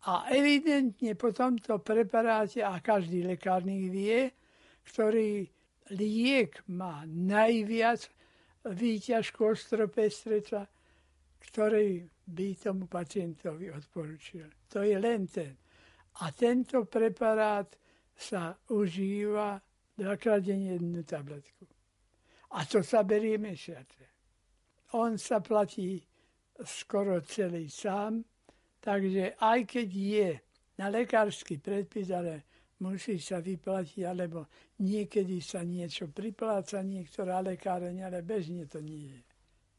A 0.07 0.32
evidentne 0.32 1.12
po 1.16 1.36
tomto 1.36 1.84
preparáte, 1.84 2.64
a 2.64 2.80
každý 2.80 3.28
lekárnik 3.28 3.91
vie, 3.91 4.32
ktorý 4.88 5.43
liek 5.91 6.64
má 6.72 7.03
najviac 7.07 8.07
výťažku 8.64 9.43
ostropestreca, 9.43 10.68
ktorý 11.39 12.05
by 12.29 12.47
tomu 12.55 12.85
pacientovi 12.85 13.71
odporučil. 13.71 14.69
To 14.69 14.83
je 14.85 14.99
len 14.99 15.25
ten. 15.25 15.55
A 16.21 16.31
tento 16.35 16.85
preparát 16.85 17.67
sa 18.13 18.53
užíva 18.69 19.57
dvakrát 19.95 20.43
denne 20.43 20.75
jednu 20.75 21.03
tabletku. 21.03 21.65
A 22.51 22.65
to 22.65 22.83
sa 22.83 23.03
berie 23.03 23.37
mesiace. 23.37 24.09
On 24.97 25.17
sa 25.17 25.39
platí 25.39 26.01
skoro 26.65 27.21
celý 27.21 27.69
sám, 27.69 28.25
takže 28.81 29.37
aj 29.37 29.59
keď 29.69 29.89
je 29.93 30.29
na 30.81 30.89
lekársky 30.89 31.61
predpis, 31.61 32.09
ale 32.09 32.43
musí 32.79 33.19
sa 33.19 33.43
vyplatiť, 33.43 34.01
alebo 34.07 34.47
niekedy 34.79 35.43
sa 35.43 35.63
niečo 35.63 36.07
pripláca, 36.09 36.79
niektorá 36.81 37.43
lekáreň, 37.43 38.07
ale 38.07 38.23
bežne 38.23 38.65
to 38.65 38.79
nie 38.79 39.13
je. 39.13 39.19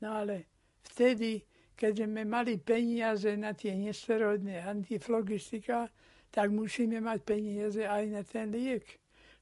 No 0.04 0.20
ale 0.20 0.49
vtedy 0.82 1.44
keď 1.80 2.04
sme 2.04 2.28
mali 2.28 2.60
peniaze 2.60 3.32
na 3.40 3.56
tie 3.56 3.72
nesteroidné 3.72 4.60
antiflogistika, 4.68 5.88
tak 6.28 6.52
musíme 6.52 7.00
mať 7.00 7.18
peniaze 7.24 7.88
aj 7.88 8.04
na 8.12 8.20
ten 8.20 8.52
liek, 8.52 8.84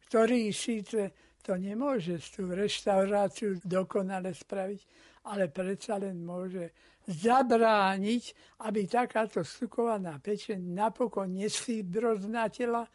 ktorý 0.06 0.54
síce 0.54 1.34
to 1.42 1.58
nemôže 1.58 2.22
tú 2.30 2.46
reštauráciu 2.54 3.58
dokonale 3.66 4.30
spraviť, 4.30 4.80
ale 5.26 5.50
predsa 5.50 5.98
len 5.98 6.22
môže 6.22 6.70
zabrániť, 7.10 8.22
aby 8.62 8.86
takáto 8.86 9.42
stukovaná 9.42 10.22
pečeň 10.22 10.62
napokon 10.62 11.34
nesfibroznatela, 11.34 12.86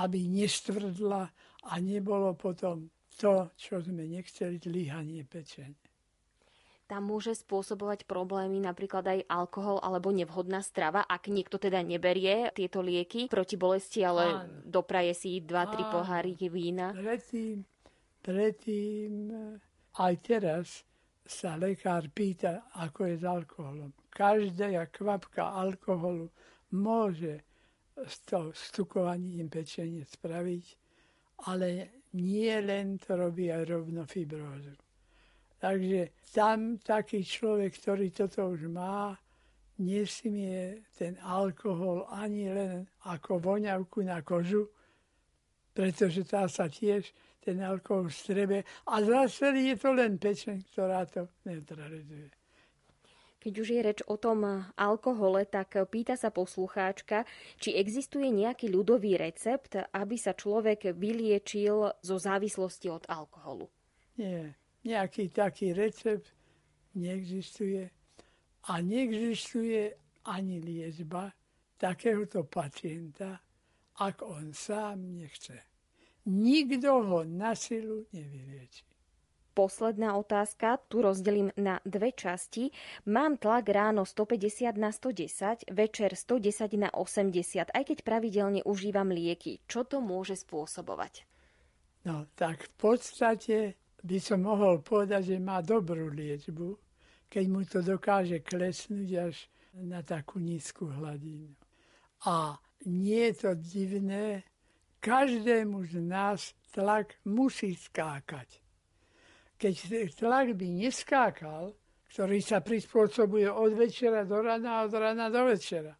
aby 0.00 0.24
nestvrdla 0.24 1.22
a 1.68 1.72
nebolo 1.84 2.32
potom 2.32 2.88
to, 3.20 3.52
čo 3.60 3.84
sme 3.84 4.08
nechceli, 4.08 4.56
zlyhanie 4.56 5.28
pečene 5.28 5.89
tam 6.90 7.06
môže 7.06 7.38
spôsobovať 7.38 8.02
problémy 8.02 8.58
napríklad 8.58 9.06
aj 9.06 9.20
alkohol 9.30 9.78
alebo 9.78 10.10
nevhodná 10.10 10.58
strava, 10.58 11.06
ak 11.06 11.30
niekto 11.30 11.62
teda 11.62 11.78
neberie 11.86 12.50
tieto 12.50 12.82
lieky 12.82 13.30
proti 13.30 13.54
bolesti, 13.54 14.02
ale 14.02 14.42
Áno. 14.42 14.66
dopraje 14.66 15.14
si 15.14 15.38
2-3 15.38 15.86
poháriky 15.86 16.50
vína. 16.50 16.90
Predtým, 16.90 17.62
predtým 18.26 19.30
aj 20.02 20.14
teraz 20.18 20.66
sa 21.22 21.54
lekár 21.54 22.10
pýta, 22.10 22.66
ako 22.74 23.06
je 23.06 23.14
s 23.14 23.24
alkoholom. 23.24 23.94
Každá 24.10 24.90
kvapka 24.90 25.54
alkoholu 25.54 26.26
môže 26.74 27.46
s 27.94 28.18
to 28.26 28.50
stukovaním 28.50 29.46
pečenie 29.46 30.02
spraviť, 30.02 30.64
ale 31.46 32.02
nie 32.18 32.50
len 32.58 32.98
to 32.98 33.14
robí 33.14 33.52
aj 33.54 33.62
rovno 33.70 34.02
fibrózu. 34.10 34.74
Takže 35.60 36.16
tam 36.32 36.80
taký 36.80 37.20
človek, 37.20 37.76
ktorý 37.76 38.08
toto 38.16 38.48
už 38.56 38.72
má, 38.72 39.12
nesmie 39.76 40.80
ten 40.96 41.20
alkohol 41.20 42.08
ani 42.08 42.48
len 42.48 42.88
ako 43.04 43.40
voňavku 43.40 44.00
na 44.00 44.24
kožu, 44.24 44.72
pretože 45.76 46.24
tá 46.24 46.48
sa 46.48 46.64
tiež 46.64 47.12
ten 47.44 47.60
alkohol 47.60 48.08
strebe. 48.08 48.64
A 48.88 49.04
zase 49.04 49.52
je 49.52 49.76
to 49.76 49.92
len 49.92 50.16
pečeň, 50.16 50.64
ktorá 50.72 51.04
to 51.04 51.28
neutralizuje. 51.44 52.32
Keď 53.40 53.54
už 53.56 53.68
je 53.72 53.80
reč 53.80 54.00
o 54.04 54.20
tom 54.20 54.44
alkohole, 54.76 55.48
tak 55.48 55.72
pýta 55.88 56.12
sa 56.12 56.28
poslucháčka, 56.28 57.24
či 57.56 57.72
existuje 57.72 58.28
nejaký 58.28 58.68
ľudový 58.68 59.16
recept, 59.16 59.80
aby 59.96 60.16
sa 60.20 60.36
človek 60.36 60.92
vyliečil 60.92 61.88
zo 62.04 62.16
závislosti 62.20 62.92
od 62.92 63.08
alkoholu. 63.08 63.64
Nie 64.20 64.59
nejaký 64.84 65.28
taký 65.28 65.72
recept 65.76 66.32
neexistuje 66.96 67.90
a 68.68 68.72
neexistuje 68.80 69.94
ani 70.28 70.60
liečba 70.60 71.32
takéhoto 71.80 72.44
pacienta, 72.44 73.40
ak 74.00 74.20
on 74.20 74.52
sám 74.52 75.16
nechce. 75.16 75.56
Nikto 76.28 77.00
ho 77.00 77.20
na 77.24 77.56
silu 77.56 78.04
nevylieči. 78.12 78.84
Posledná 79.50 80.14
otázka, 80.14 80.78
tu 80.88 81.02
rozdelím 81.02 81.50
na 81.58 81.82
dve 81.82 82.14
časti. 82.14 82.70
Mám 83.10 83.36
tlak 83.42 83.66
ráno 83.66 84.06
150 84.06 84.78
na 84.78 84.94
110, 84.94 85.74
večer 85.74 86.14
110 86.14 86.78
na 86.78 86.88
80, 86.94 87.74
aj 87.74 87.84
keď 87.84 87.98
pravidelne 88.06 88.62
užívam 88.62 89.10
lieky. 89.10 89.58
Čo 89.66 89.84
to 89.84 89.98
môže 89.98 90.38
spôsobovať? 90.46 91.26
No, 92.06 92.30
tak 92.38 92.62
v 92.62 92.72
podstate 92.78 93.56
by 94.00 94.18
som 94.20 94.44
mohol 94.44 94.80
povedať, 94.80 95.36
že 95.36 95.36
má 95.42 95.60
dobrú 95.60 96.08
liečbu, 96.08 96.78
keď 97.30 97.44
mu 97.46 97.62
to 97.68 97.84
dokáže 97.84 98.40
klesnúť 98.42 99.10
až 99.30 99.36
na 99.76 100.02
takú 100.02 100.42
nízku 100.42 100.88
hladinu. 100.88 101.52
A 102.26 102.58
nie 102.88 103.30
je 103.30 103.34
to 103.46 103.50
divné, 103.54 104.44
každému 105.00 105.84
z 105.88 105.96
nás 106.00 106.52
tlak 106.72 107.16
musí 107.24 107.76
skákať. 107.76 108.60
Keď 109.60 109.74
tlak 110.16 110.56
by 110.56 110.66
neskákal, 110.68 111.76
ktorý 112.10 112.42
sa 112.42 112.58
prispôsobuje 112.58 113.46
od 113.46 113.76
večera 113.76 114.26
do 114.26 114.42
rana 114.42 114.82
a 114.82 114.84
od 114.88 114.94
rana 114.96 115.30
do 115.30 115.46
večera. 115.46 115.94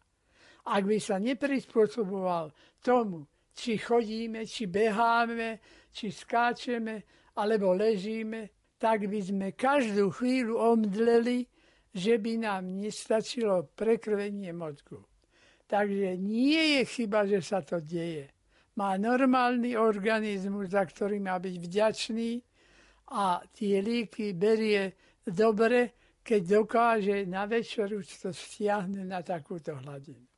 Ak 0.67 0.83
by 0.85 0.97
sa 0.99 1.17
neprispôsoboval 1.17 2.51
tomu, 2.83 3.25
či 3.55 3.79
chodíme, 3.79 4.43
či 4.45 4.67
beháme, 4.67 5.61
či 5.93 6.11
skáčeme, 6.11 7.20
alebo 7.35 7.75
ležíme, 7.75 8.49
tak 8.81 9.05
by 9.05 9.19
sme 9.21 9.47
každú 9.53 10.09
chvíľu 10.09 10.57
omdleli, 10.57 11.45
že 11.93 12.17
by 12.17 12.33
nám 12.39 12.71
nestačilo 12.71 13.69
prekrvenie 13.75 14.55
mozgu. 14.55 15.03
Takže 15.67 16.17
nie 16.17 16.79
je 16.79 16.81
chyba, 16.87 17.27
že 17.27 17.39
sa 17.43 17.61
to 17.61 17.79
deje. 17.79 18.31
Má 18.75 18.95
normálny 18.95 19.75
organizmus, 19.75 20.71
za 20.71 20.87
ktorý 20.87 21.19
má 21.19 21.39
byť 21.39 21.55
vďačný 21.59 22.31
a 23.11 23.43
tie 23.51 23.83
líky 23.83 24.31
berie 24.31 24.95
dobre, 25.27 25.95
keď 26.23 26.41
dokáže 26.63 27.17
na 27.27 27.43
večeru 27.43 27.99
to 27.99 28.31
stiahnuť 28.31 29.05
na 29.05 29.19
takúto 29.19 29.75
hladinu. 29.75 30.30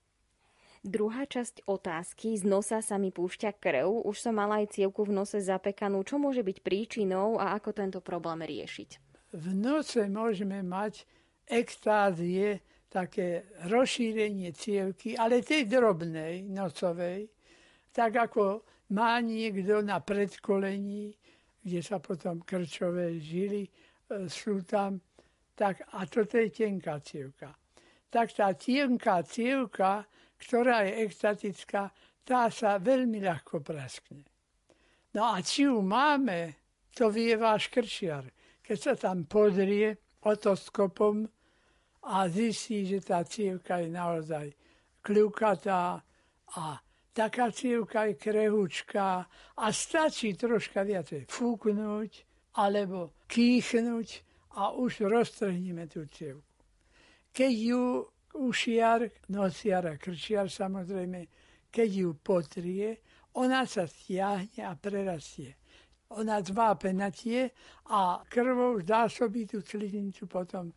Druhá 0.83 1.23
časť 1.23 1.63
otázky, 1.63 2.35
z 2.35 2.43
nosa 2.43 2.83
sa 2.83 2.99
mi 2.99 3.07
púšťa 3.07 3.55
krv, 3.55 4.03
už 4.03 4.19
som 4.19 4.35
mala 4.35 4.59
aj 4.59 4.75
cievku 4.75 5.07
v 5.07 5.15
nose 5.15 5.39
zapekanú. 5.39 6.03
Čo 6.03 6.19
môže 6.19 6.43
byť 6.43 6.59
príčinou 6.59 7.39
a 7.39 7.55
ako 7.55 7.71
tento 7.71 7.99
problém 8.03 8.43
riešiť? 8.43 8.99
V 9.31 9.47
nose 9.55 10.03
môžeme 10.11 10.59
mať 10.59 11.07
extázie, 11.47 12.59
také 12.91 13.47
rozšírenie 13.65 14.51
cievky, 14.53 15.15
ale 15.15 15.39
tej 15.39 15.65
drobnej, 15.65 16.45
nocovej, 16.45 17.31
tak 17.89 18.19
ako 18.29 18.67
má 18.93 19.17
niekto 19.23 19.81
na 19.81 19.97
predkolení, 20.03 21.15
kde 21.63 21.79
sa 21.79 21.97
potom 21.97 22.45
krčové 22.45 23.17
žily 23.17 23.65
e, 23.65 23.71
sú 24.29 24.61
tam, 24.61 25.01
tak 25.55 25.87
a 25.95 26.05
toto 26.05 26.37
je 26.37 26.53
tenká 26.53 26.99
cievka. 27.01 27.55
Tak 28.13 28.29
tá 28.35 28.53
tenká 28.53 29.25
cievka, 29.25 30.05
ktorá 30.45 30.83
je 30.87 31.03
extatická, 31.03 31.91
tá 32.23 32.47
sa 32.47 32.79
veľmi 32.79 33.19
ľahko 33.19 33.59
praskne. 33.59 34.23
No 35.13 35.35
a 35.35 35.43
či 35.43 35.69
ju 35.69 35.83
máme, 35.83 36.55
to 36.95 37.11
vie 37.11 37.35
váš 37.35 37.69
krčiar. 37.69 38.25
Keď 38.63 38.77
sa 38.79 38.93
tam 38.95 39.27
pozrie 39.27 39.99
otoskopom 40.23 41.27
a 42.03 42.27
zistí, 42.31 42.87
že 42.87 43.03
tá 43.03 43.23
cievka 43.27 43.83
je 43.83 43.89
naozaj 43.91 44.47
kľukatá 45.03 45.99
a 46.55 46.63
taká 47.11 47.51
cievka 47.51 48.07
je 48.07 48.15
krehúčka 48.15 49.27
a 49.59 49.65
stačí 49.69 50.33
troška 50.33 50.81
viacej 50.87 51.27
fúknuť 51.27 52.11
alebo 52.55 53.13
kýchnuť 53.27 54.07
a 54.57 54.73
už 54.77 55.09
roztrhneme 55.09 55.85
tú 55.89 56.05
cievku. 56.07 56.45
Keď 57.33 57.53
ju 57.53 57.83
ušiar, 58.33 59.09
nosiar 59.29 59.85
a 59.87 59.97
krčiar 59.97 60.49
samozrejme, 60.49 61.27
keď 61.73 61.89
ju 61.89 62.09
potrie, 62.17 62.97
ona 63.33 63.65
sa 63.65 63.87
stiahne 63.89 64.61
a 64.61 64.77
prerastie. 64.77 65.57
Ona 66.13 66.41
zvápe 66.45 66.93
na 66.93 67.09
tie 67.09 67.49
a 67.89 68.21
krvou 68.29 68.77
zásobí 68.85 69.49
tú 69.49 69.65
sliznicu 69.65 70.29
potom 70.29 70.69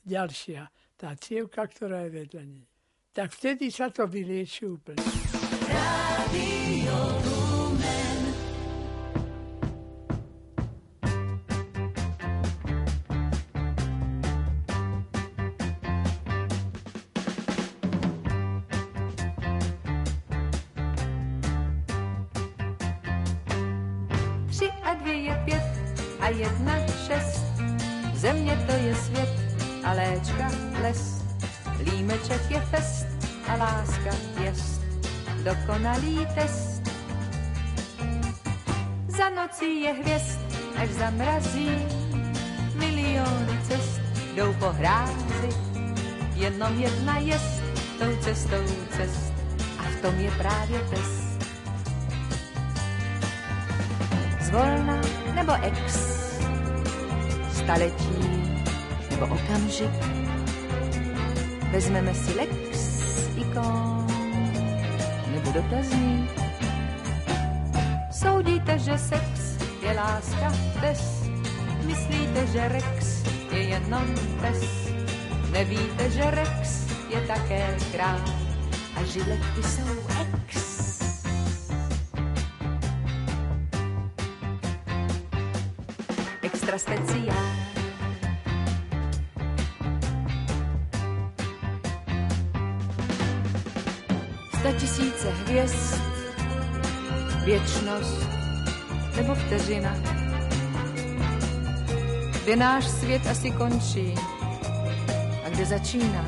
ďalšia, 0.00 0.64
tá 0.96 1.12
cievka, 1.20 1.68
ktorá 1.68 2.08
je 2.08 2.10
vedľa 2.24 2.42
nej. 2.48 2.64
Tak 3.12 3.36
vtedy 3.36 3.68
sa 3.68 3.92
to 3.92 4.08
vylieči 4.08 4.64
úplne. 4.64 5.04
Radio 5.68 7.57
dokonalý 35.98 36.26
test. 36.34 36.82
Za 39.08 39.28
nocí 39.28 39.80
je 39.80 39.92
hvězd, 39.92 40.40
až 40.76 40.88
zamrazí, 40.88 41.70
miliony 42.74 43.58
cest 43.68 44.00
jdou 44.34 44.52
po 44.52 44.66
hrázi, 44.66 45.48
jenom 46.34 46.80
jedna 46.80 47.18
jest 47.18 47.62
tou 47.98 48.16
cestou 48.20 48.64
cest 48.96 49.32
a 49.78 49.82
v 49.82 50.02
tom 50.02 50.20
je 50.20 50.30
právě 50.30 50.80
test. 50.80 51.28
Zvolna 54.40 55.00
nebo 55.34 55.52
ex, 55.62 55.94
staletí 57.52 58.54
nebo 59.10 59.26
okamžik, 59.26 59.90
Vezmeme 61.70 62.14
si 62.14 62.34
lexikon 62.34 63.97
nebo 65.38 65.52
dotazník. 65.52 66.30
Soudíte, 68.10 68.78
že 68.78 68.98
sex 68.98 69.22
je 69.82 69.92
láska 69.94 70.52
bez, 70.80 71.30
myslíte, 71.86 72.46
že 72.46 72.68
rex 72.68 73.22
je 73.52 73.62
jenom 73.62 74.14
pes. 74.40 74.90
Nevíte, 75.50 76.10
že 76.10 76.30
rex 76.30 76.90
je 77.08 77.20
také 77.20 77.76
král 77.92 78.20
a 78.96 79.04
žilety 79.04 79.62
jsou 79.62 79.94
ex. 80.20 80.58
Extra 86.42 86.78
speciál. 86.78 87.07
Věčnost 97.98 98.28
nebo 99.16 99.34
vteřina. 99.34 99.96
Kde 102.44 102.56
náš 102.56 102.88
svět 102.88 103.26
asi 103.26 103.50
končí 103.50 104.14
a 105.46 105.48
kde 105.48 105.64
začíná. 105.66 106.24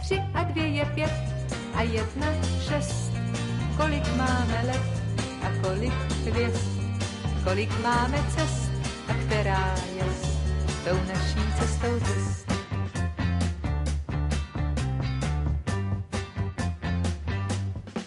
Tři 0.00 0.22
a 0.34 0.42
dvě 0.42 0.66
je 0.66 0.84
pět 0.84 1.12
a 1.74 1.82
jedna 1.82 2.26
šest. 2.68 3.12
Kolik 3.76 4.16
máme 4.16 4.62
let 4.66 4.82
a 5.42 5.68
kolik 5.68 5.94
hvězd, 6.30 6.68
kolik 7.44 7.82
máme 7.82 8.18
cest 8.36 8.70
a 9.08 9.14
která 9.26 9.74
je 9.96 10.04
tou 10.84 10.98
naší 11.08 11.52
cestou 11.58 12.00
cest. 12.00 12.46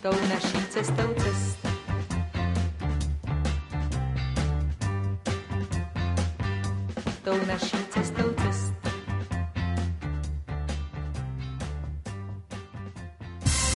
Tou 0.02 0.28
naší 0.30 0.66
cestou 0.70 1.14
cest. 1.18 1.59